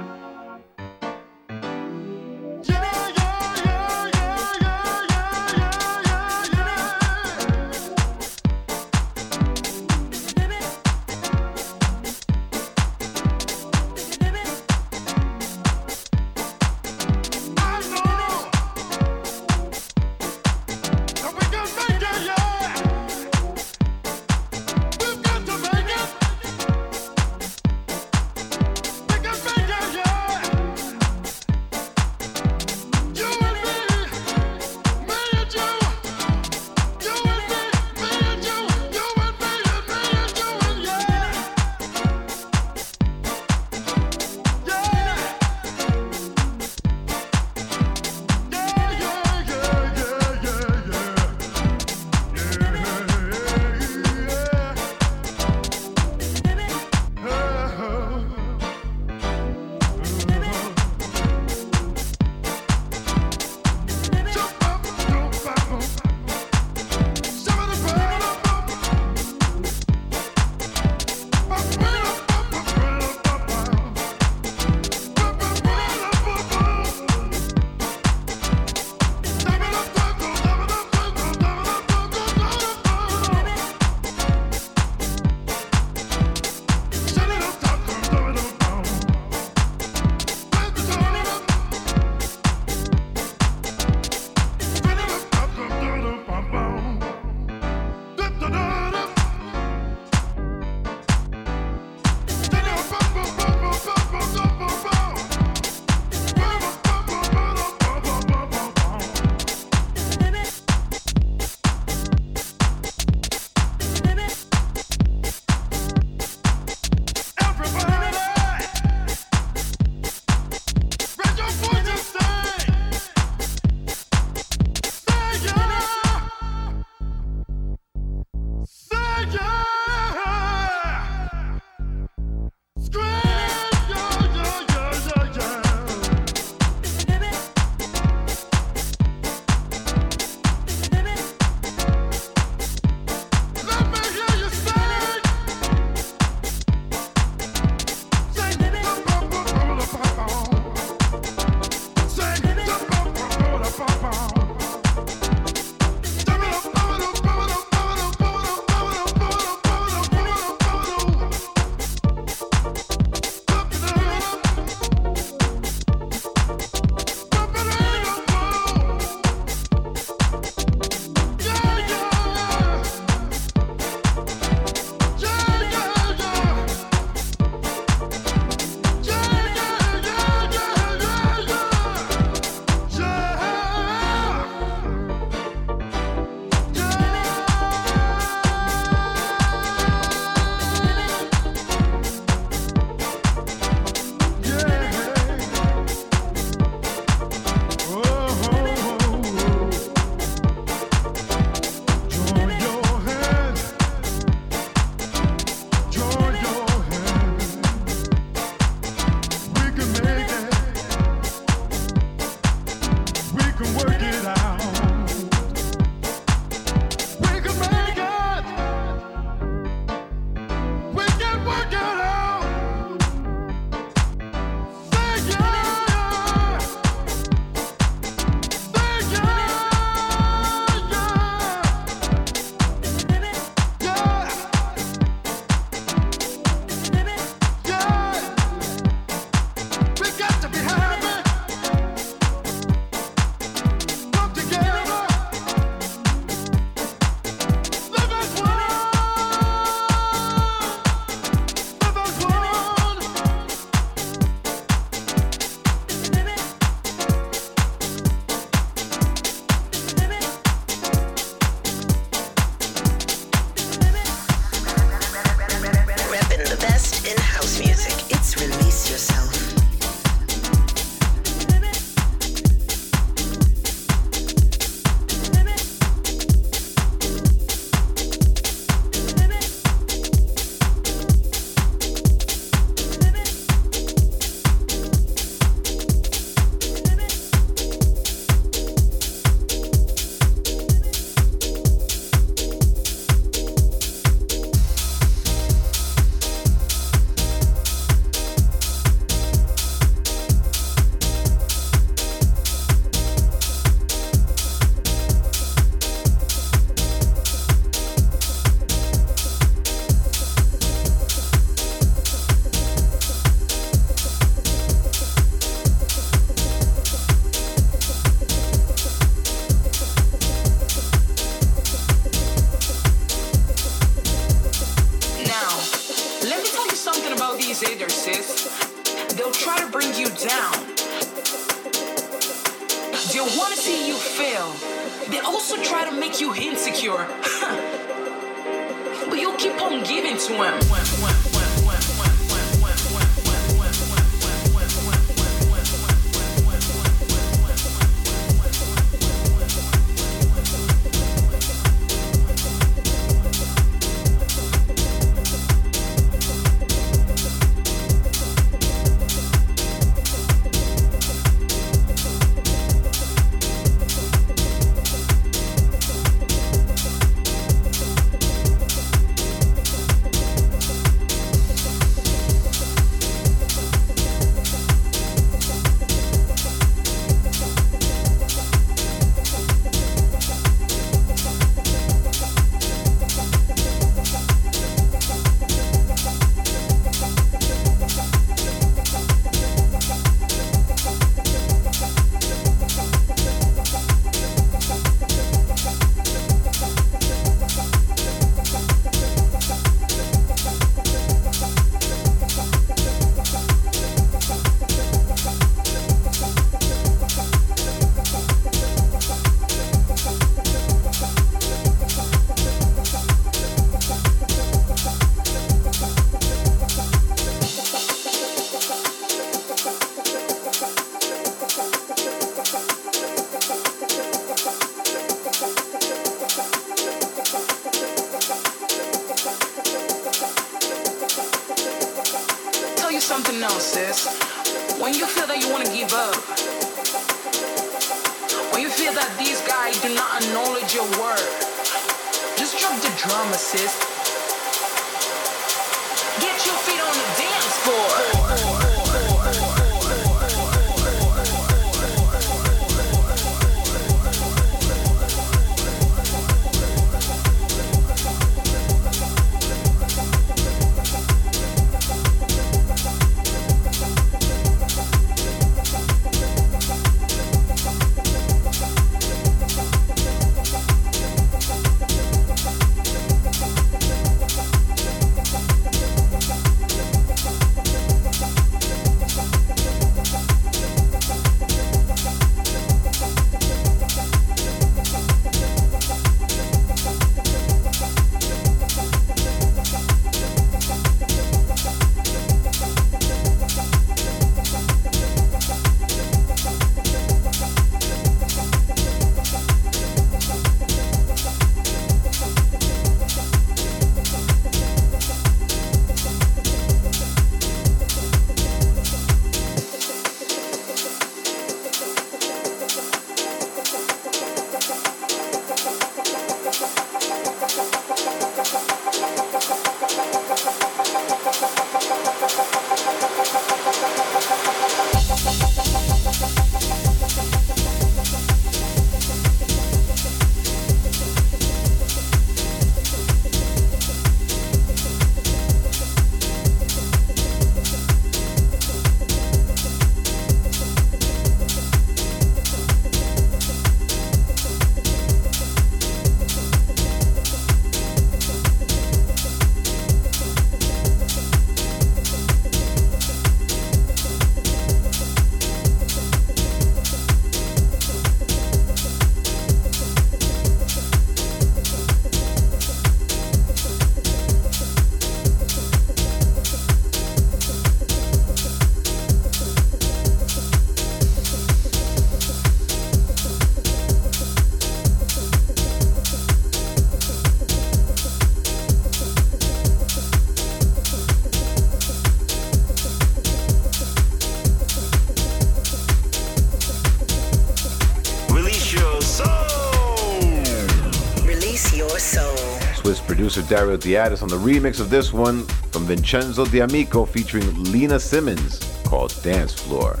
Dario 593.52 593.76
D'Attis 593.76 594.22
on 594.22 594.30
the 594.30 594.38
remix 594.38 594.80
of 594.80 594.88
this 594.88 595.12
one 595.12 595.42
from 595.72 595.84
Vincenzo 595.84 596.46
D'Amico 596.46 597.04
featuring 597.04 597.64
Lena 597.64 598.00
Simmons 598.00 598.58
called 598.82 599.14
Dance 599.22 599.52
Floor. 599.52 600.00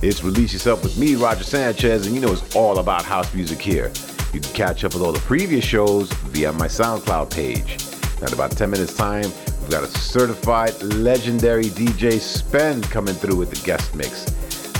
It's 0.00 0.22
Release 0.22 0.52
Yourself 0.52 0.84
with 0.84 0.96
me, 0.96 1.16
Roger 1.16 1.42
Sanchez, 1.42 2.06
and 2.06 2.14
you 2.14 2.20
know 2.20 2.30
it's 2.30 2.54
all 2.54 2.78
about 2.78 3.04
house 3.04 3.34
music 3.34 3.58
here. 3.58 3.90
You 4.32 4.38
can 4.38 4.52
catch 4.52 4.84
up 4.84 4.94
with 4.94 5.02
all 5.02 5.10
the 5.10 5.18
previous 5.18 5.64
shows 5.64 6.12
via 6.12 6.52
my 6.52 6.68
SoundCloud 6.68 7.32
page. 7.32 7.78
Now, 8.20 8.28
in 8.28 8.32
about 8.32 8.52
10 8.52 8.70
minutes' 8.70 8.96
time, 8.96 9.24
we've 9.24 9.70
got 9.70 9.82
a 9.82 9.88
certified 9.88 10.80
legendary 10.84 11.64
DJ 11.64 12.20
Spen 12.20 12.80
coming 12.82 13.16
through 13.16 13.38
with 13.38 13.50
the 13.50 13.60
guest 13.66 13.92
mix. 13.96 14.31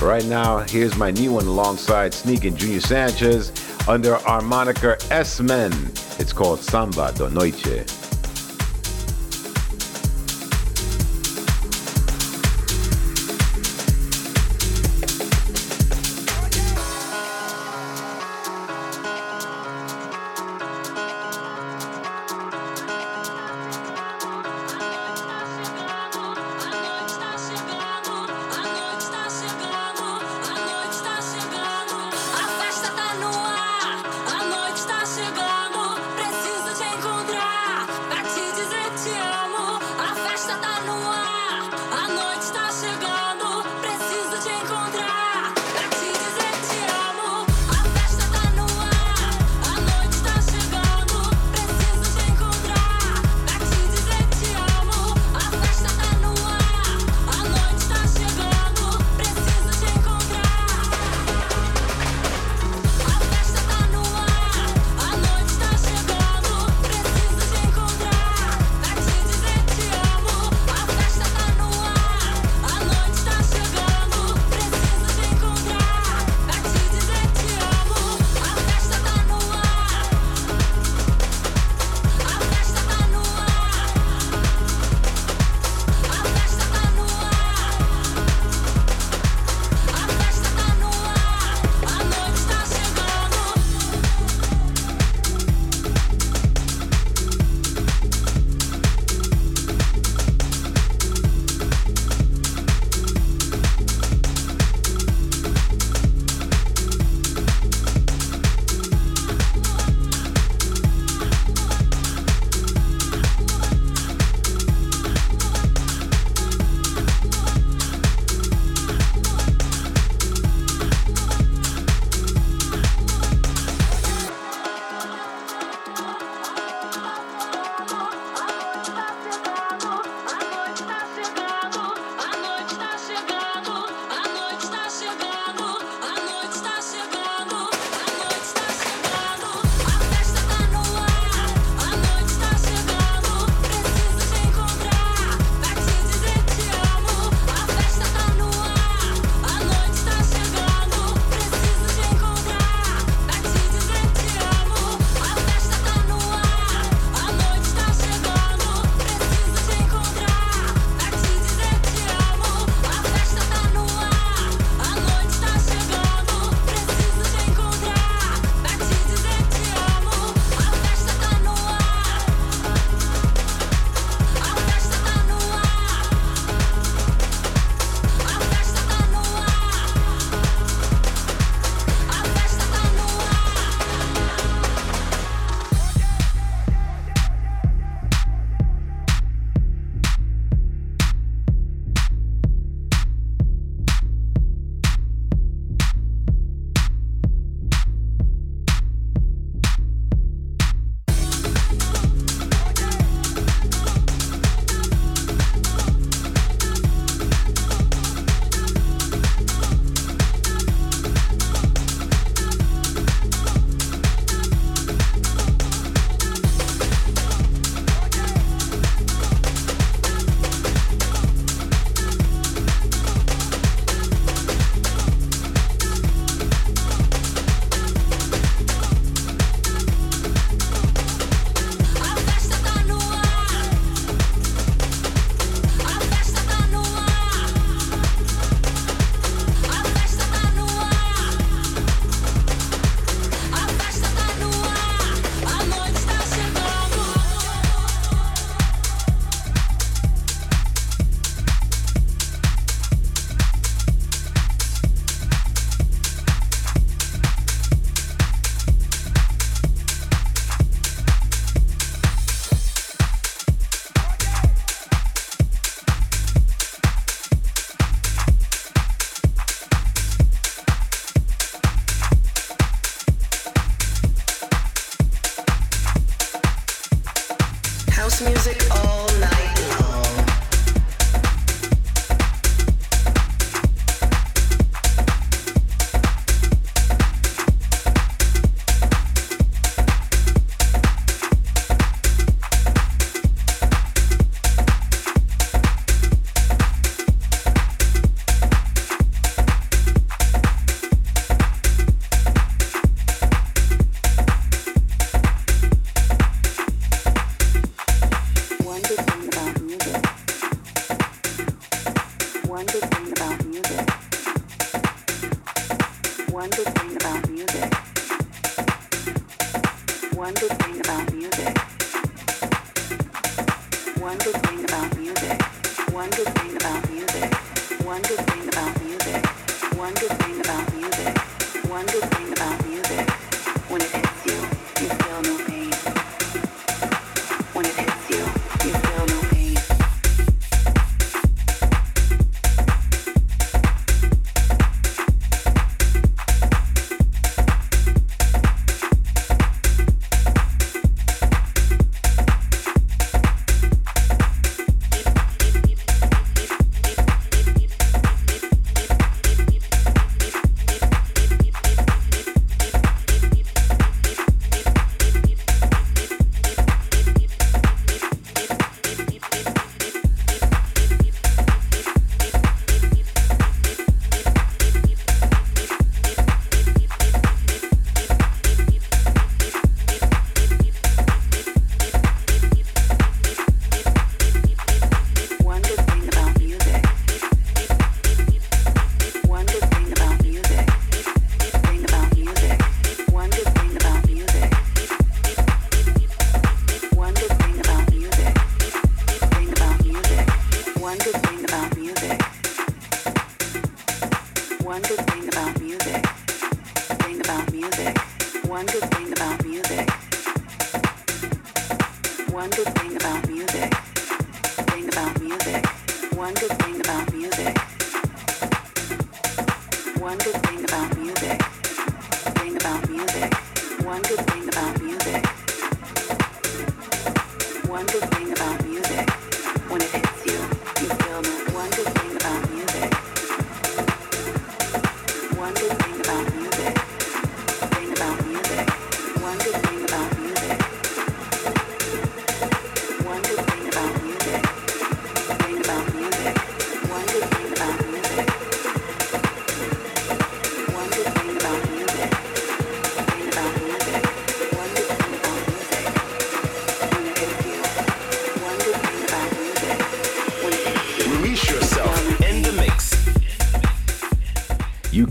Right 0.03 0.25
now, 0.25 0.59
here's 0.59 0.97
my 0.97 1.11
new 1.11 1.31
one 1.31 1.47
alongside 1.47 2.13
Sneak 2.13 2.43
and 2.43 2.57
Junior 2.57 2.81
Sanchez 2.81 3.53
under 3.87 4.15
our 4.27 4.41
moniker 4.41 4.97
S-Men. 5.09 5.71
It's 6.19 6.33
called 6.33 6.59
Samba 6.59 7.13
do 7.15 7.29
Noite. 7.29 8.12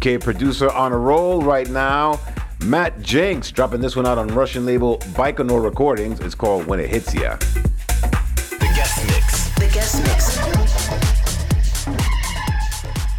UK 0.03 0.21
producer 0.21 0.69
on 0.71 0.93
a 0.93 0.99
roll 0.99 1.43
right 1.43 1.69
now. 1.71 2.19
Matt 2.65 3.01
Jenks 3.03 3.53
dropping 3.53 3.81
this 3.81 3.95
one 3.95 4.05
out 4.05 4.19
on 4.19 4.27
Russian 4.29 4.67
label 4.67 4.99
Baikonur 4.99 5.63
Recordings. 5.63 6.19
It's 6.19 6.35
called 6.35 6.67
When 6.67 6.81
It 6.81 6.91
Hits 6.91 7.15
Ya. 7.15 7.37
The 7.37 8.73
guest 8.75 9.07
mix. 9.07 9.55
The 9.55 9.71
guest 9.73 10.03
mix. 10.03 10.39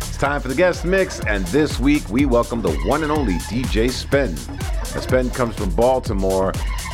It's 0.09 0.17
time 0.17 0.41
for 0.41 0.49
the 0.49 0.55
guest 0.55 0.83
mix, 0.83 1.21
and 1.21 1.45
this 1.47 1.79
week 1.79 2.07
we 2.09 2.25
welcome 2.25 2.61
the 2.61 2.73
one 2.85 3.03
and 3.03 3.13
only 3.13 3.35
DJ 3.35 3.89
Spen. 3.89 4.35
Now, 4.93 4.99
Spen 4.99 5.29
comes 5.29 5.55
from 5.55 5.69
Baltimore, 5.75 6.51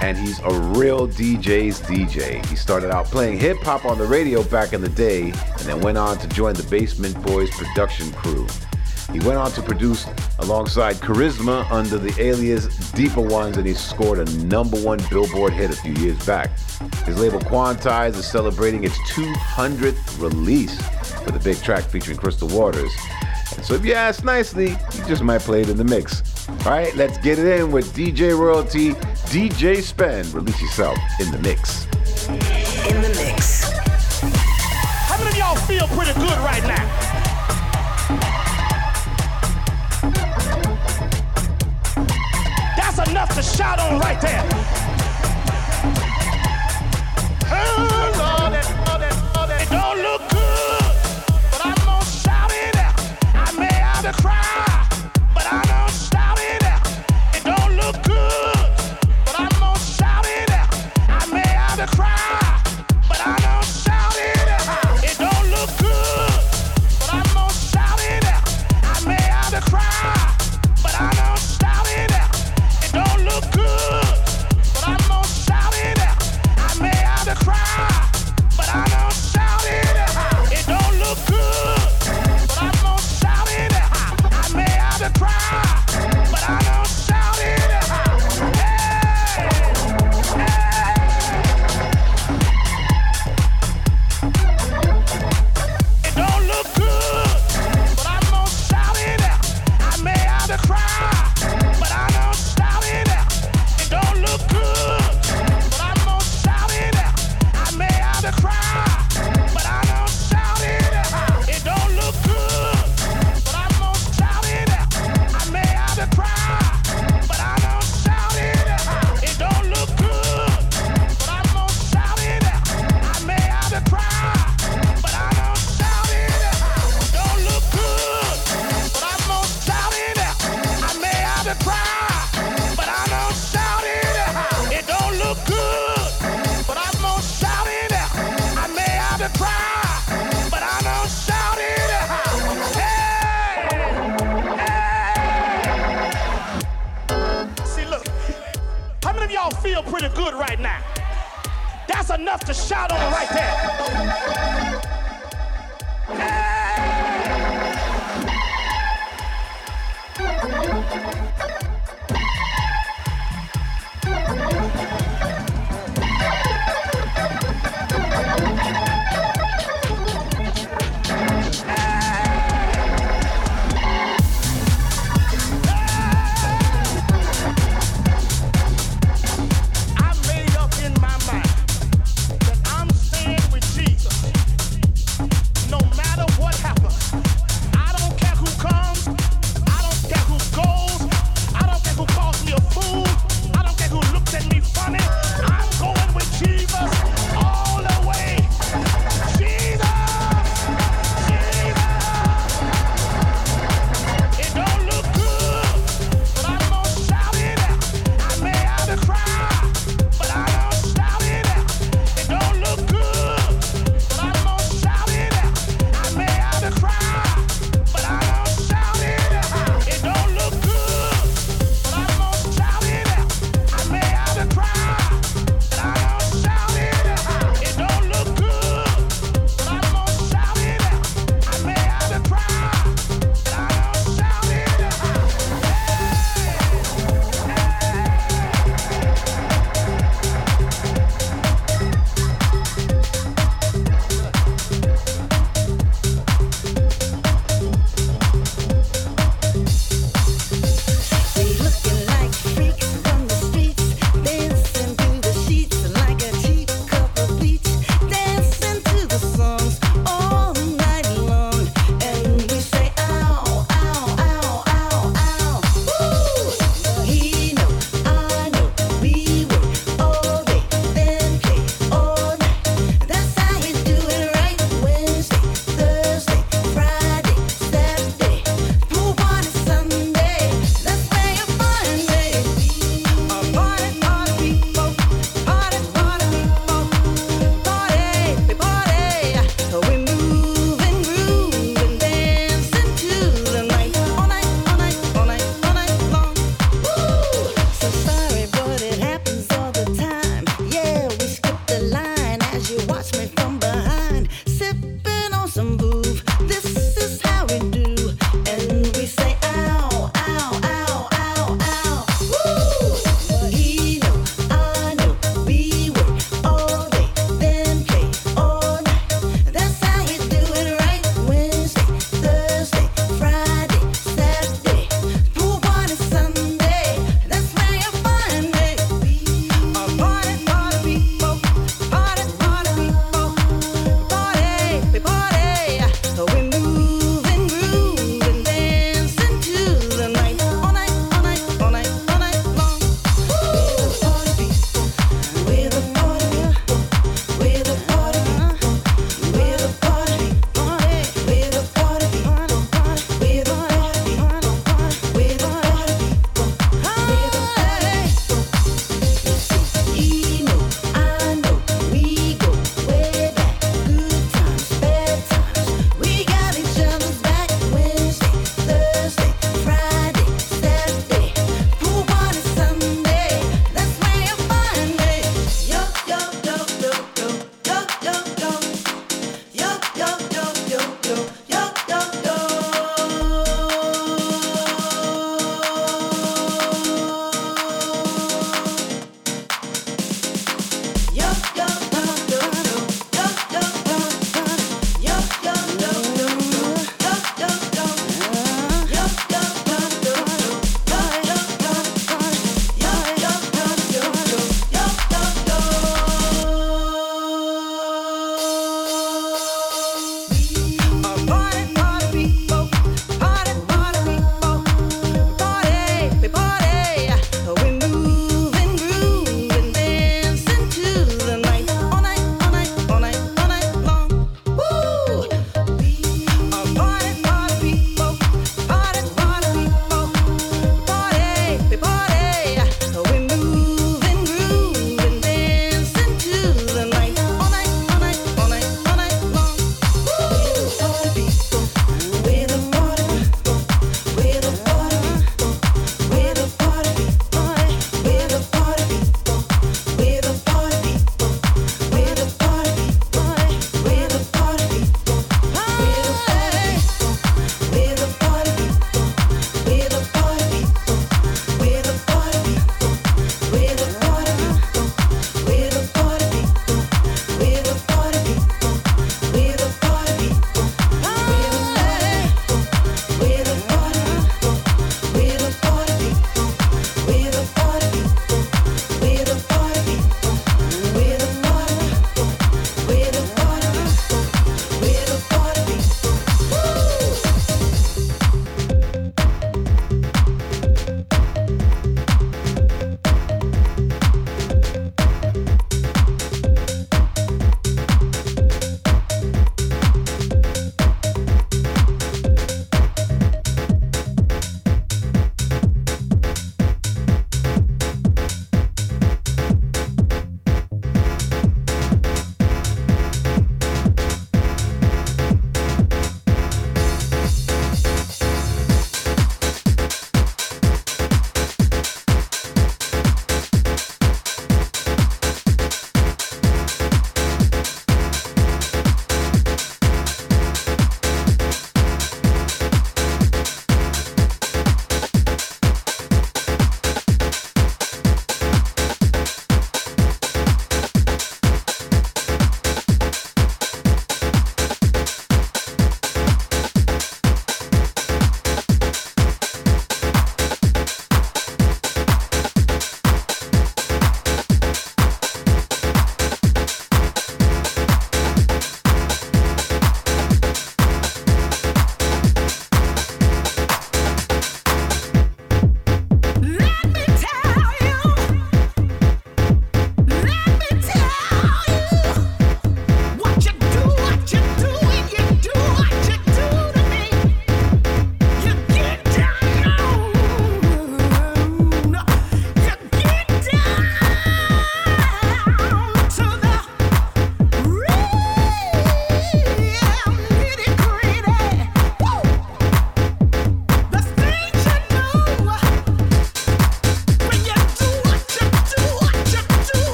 and 0.00 0.16
he's 0.16 0.38
a 0.40 0.52
real 0.78 1.08
DJ's 1.08 1.80
DJ. 1.80 2.44
He 2.46 2.54
started 2.54 2.92
out 2.92 3.06
playing 3.06 3.40
hip 3.40 3.56
hop 3.58 3.84
on 3.84 3.98
the 3.98 4.06
radio 4.06 4.44
back 4.44 4.74
in 4.74 4.80
the 4.80 4.88
day, 4.90 5.30
and 5.32 5.60
then 5.60 5.80
went 5.80 5.98
on 5.98 6.18
to 6.18 6.28
join 6.28 6.54
the 6.54 6.62
Basement 6.64 7.20
Boys 7.24 7.50
production 7.50 8.12
crew. 8.12 8.46
He 9.10 9.20
went 9.20 9.38
on 9.38 9.50
to 9.52 9.62
produce 9.62 10.06
alongside 10.38 10.96
Karizma 10.96 11.70
under 11.70 11.98
the 11.98 12.14
alias 12.22 12.66
Deeper 12.92 13.20
Ones, 13.20 13.56
and 13.56 13.66
he 13.66 13.74
scored 13.74 14.18
a 14.18 14.30
number 14.44 14.78
one 14.78 15.00
Billboard 15.10 15.52
hit 15.52 15.70
a 15.70 15.76
few 15.76 15.94
years 15.94 16.24
back. 16.24 16.50
His 17.04 17.18
label 17.18 17.40
Quantize 17.40 18.16
is 18.16 18.26
celebrating 18.26 18.84
its 18.84 18.98
200th 19.10 20.20
release 20.20 20.76
with 21.24 21.36
a 21.36 21.40
big 21.40 21.60
track 21.62 21.84
featuring 21.84 22.16
Crystal 22.16 22.48
Waters. 22.48 22.92
And 23.56 23.64
so 23.64 23.74
if 23.74 23.84
you 23.84 23.92
ask 23.94 24.24
nicely, 24.24 24.70
you 24.70 25.06
just 25.06 25.22
might 25.22 25.40
play 25.40 25.62
it 25.62 25.68
in 25.68 25.76
the 25.76 25.84
mix. 25.84 26.22
All 26.48 26.72
right, 26.72 26.94
let's 26.96 27.18
get 27.18 27.38
it 27.38 27.60
in 27.60 27.70
with 27.70 27.94
DJ 27.94 28.38
Royalty, 28.38 28.92
DJ 29.30 29.82
Spen. 29.82 30.30
Release 30.32 30.60
yourself 30.60 30.98
in 31.20 31.30
the 31.30 31.38
mix. 31.38 31.84
In 32.88 33.00
the 33.02 33.08
mix. 33.18 33.70
How 35.08 35.18
many 35.18 35.30
of 35.30 35.36
y'all 35.36 35.56
feel 35.66 35.86
pretty 35.88 36.18
good 36.18 36.38
right 36.38 36.62
now? 36.62 37.11
a 43.42 43.56
shot 43.56 43.78
on 43.80 43.98
right 43.98 44.20
there. 44.20 44.61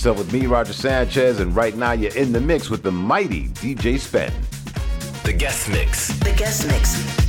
Is 0.00 0.06
Release 0.06 0.16
Yourself 0.16 0.18
with 0.18 0.32
me, 0.32 0.46
Roger 0.46 0.72
Sanchez, 0.72 1.40
and 1.40 1.54
right 1.54 1.76
now 1.76 1.92
you're 1.92 2.14
in 2.16 2.32
the 2.32 2.40
mix 2.40 2.70
with 2.70 2.82
the 2.82 2.92
mighty 2.92 3.48
DJ 3.48 3.98
Spen. 3.98 4.32
The 5.24 5.32
guest 5.32 5.68
mix. 5.68 6.08
The 6.20 6.32
guest 6.32 6.66
mix. 6.66 7.19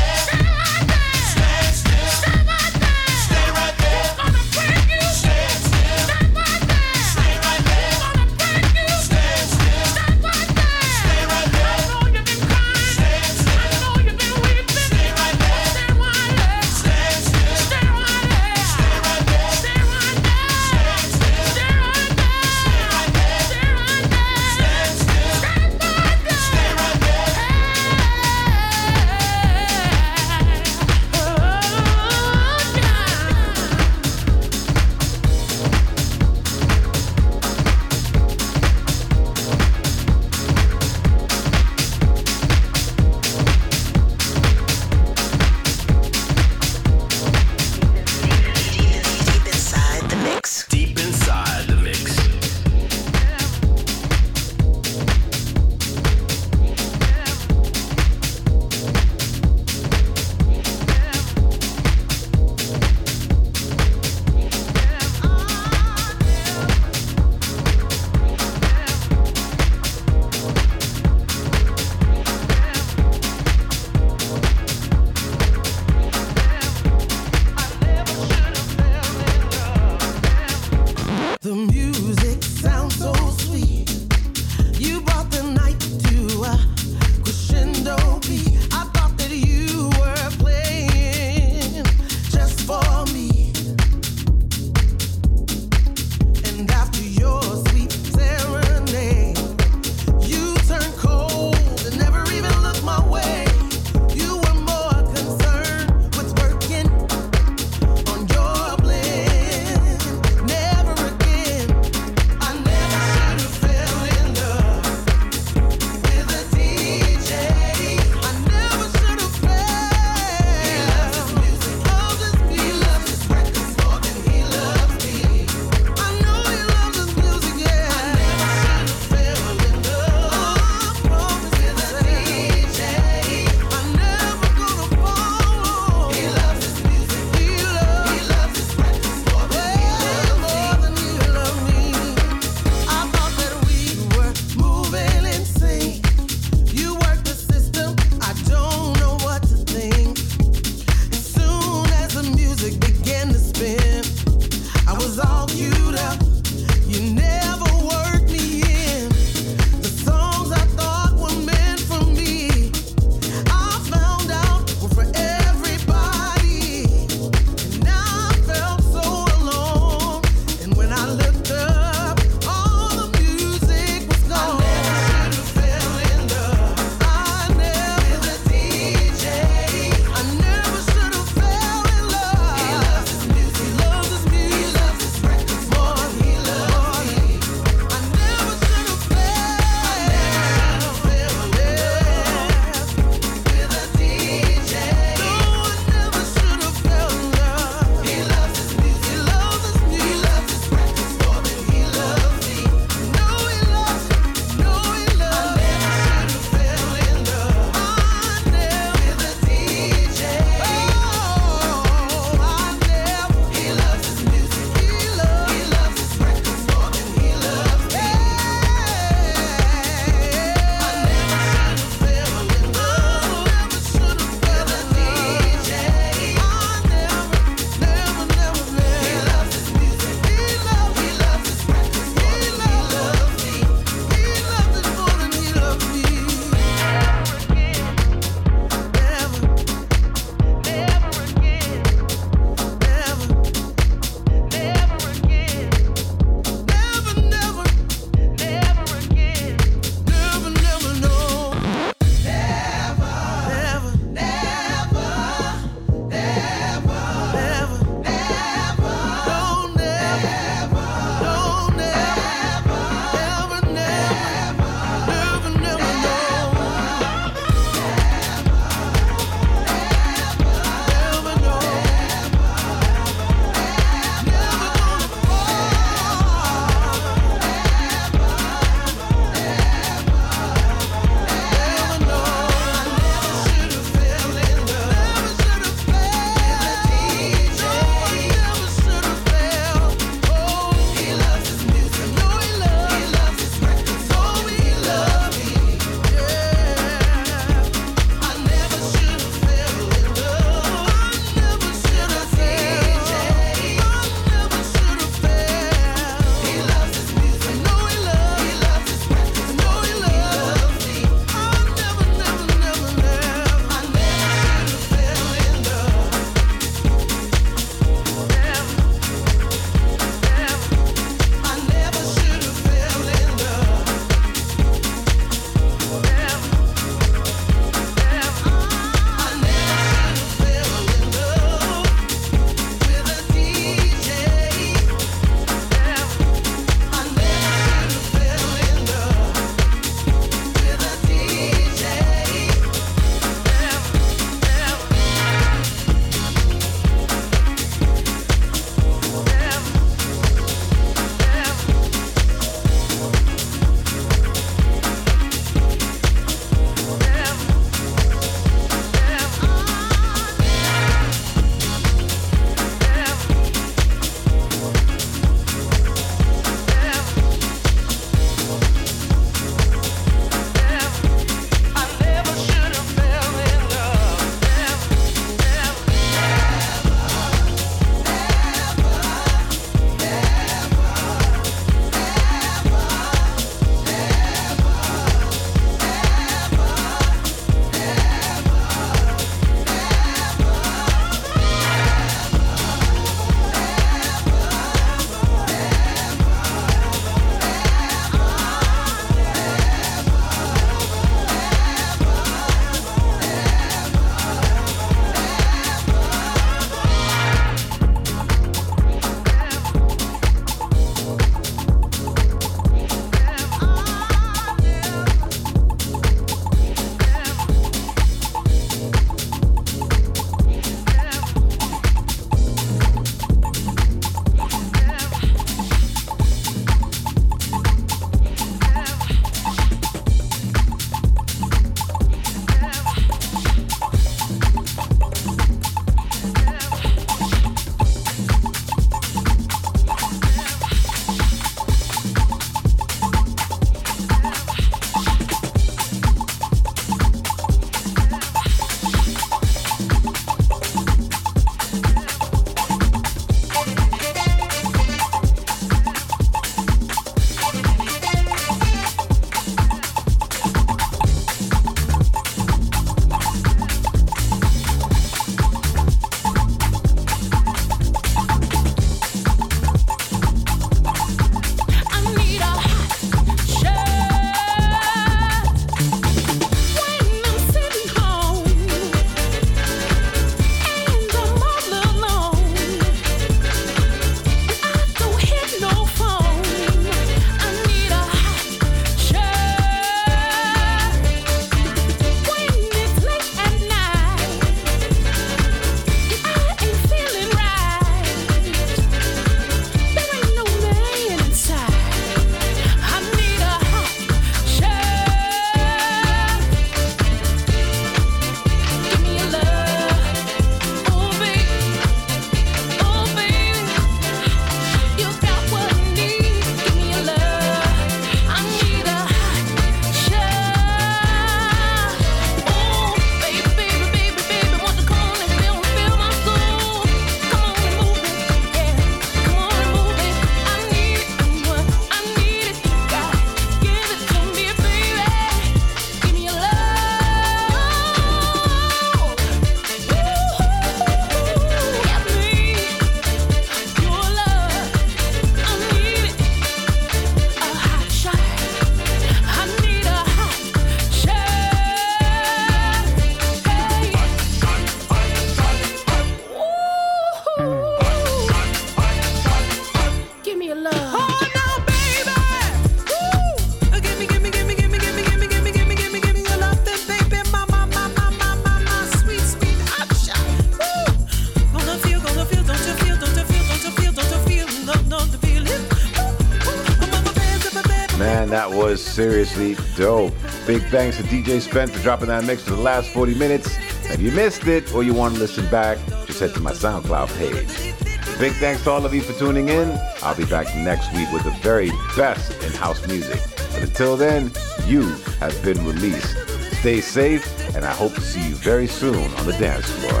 Seriously 579.00 579.56
dope. 579.76 580.12
Big 580.46 580.62
thanks 580.64 580.98
to 580.98 581.02
DJ 581.04 581.40
Spen 581.40 581.68
for 581.68 581.82
dropping 581.82 582.08
that 582.08 582.22
mix 582.24 582.42
for 582.42 582.50
the 582.50 582.60
last 582.60 582.92
40 582.92 583.14
minutes. 583.14 583.56
If 583.88 583.98
you 583.98 584.10
missed 584.12 584.46
it 584.46 584.74
or 584.74 584.82
you 584.82 584.92
want 584.92 585.14
to 585.14 585.20
listen 585.20 585.48
back, 585.48 585.78
just 586.06 586.20
head 586.20 586.34
to 586.34 586.40
my 586.40 586.52
SoundCloud 586.52 587.08
page. 587.16 587.74
Big 588.18 588.34
thanks 588.34 588.62
to 588.64 588.70
all 588.70 588.84
of 588.84 588.92
you 588.92 589.00
for 589.00 589.18
tuning 589.18 589.48
in. 589.48 589.70
I'll 590.02 590.14
be 590.14 590.26
back 590.26 590.54
next 590.54 590.92
week 590.92 591.10
with 591.14 591.24
the 591.24 591.30
very 591.40 591.70
best 591.96 592.30
in 592.44 592.52
house 592.52 592.86
music. 592.86 593.18
But 593.54 593.62
until 593.62 593.96
then, 593.96 594.32
you 594.66 594.82
have 595.18 595.42
been 595.42 595.64
released. 595.64 596.18
Stay 596.58 596.82
safe, 596.82 597.56
and 597.56 597.64
I 597.64 597.72
hope 597.72 597.94
to 597.94 598.02
see 598.02 598.28
you 598.28 598.34
very 598.34 598.66
soon 598.66 598.96
on 598.96 599.24
the 599.24 599.32
dance 599.38 599.70
floor. 599.80 600.00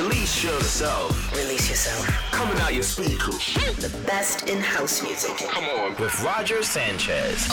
Release 0.00 0.44
yourself. 0.44 1.36
Release 1.36 1.68
yourself. 1.68 2.19
Coming 2.40 2.62
out 2.62 2.72
your 2.72 2.82
speakers. 2.82 3.52
The 3.76 3.94
best 4.06 4.48
in 4.48 4.60
house 4.60 5.02
music. 5.02 5.36
Come 5.50 5.64
on. 5.64 5.94
With 6.00 6.22
Roger 6.22 6.62
Sanchez. 6.62 7.52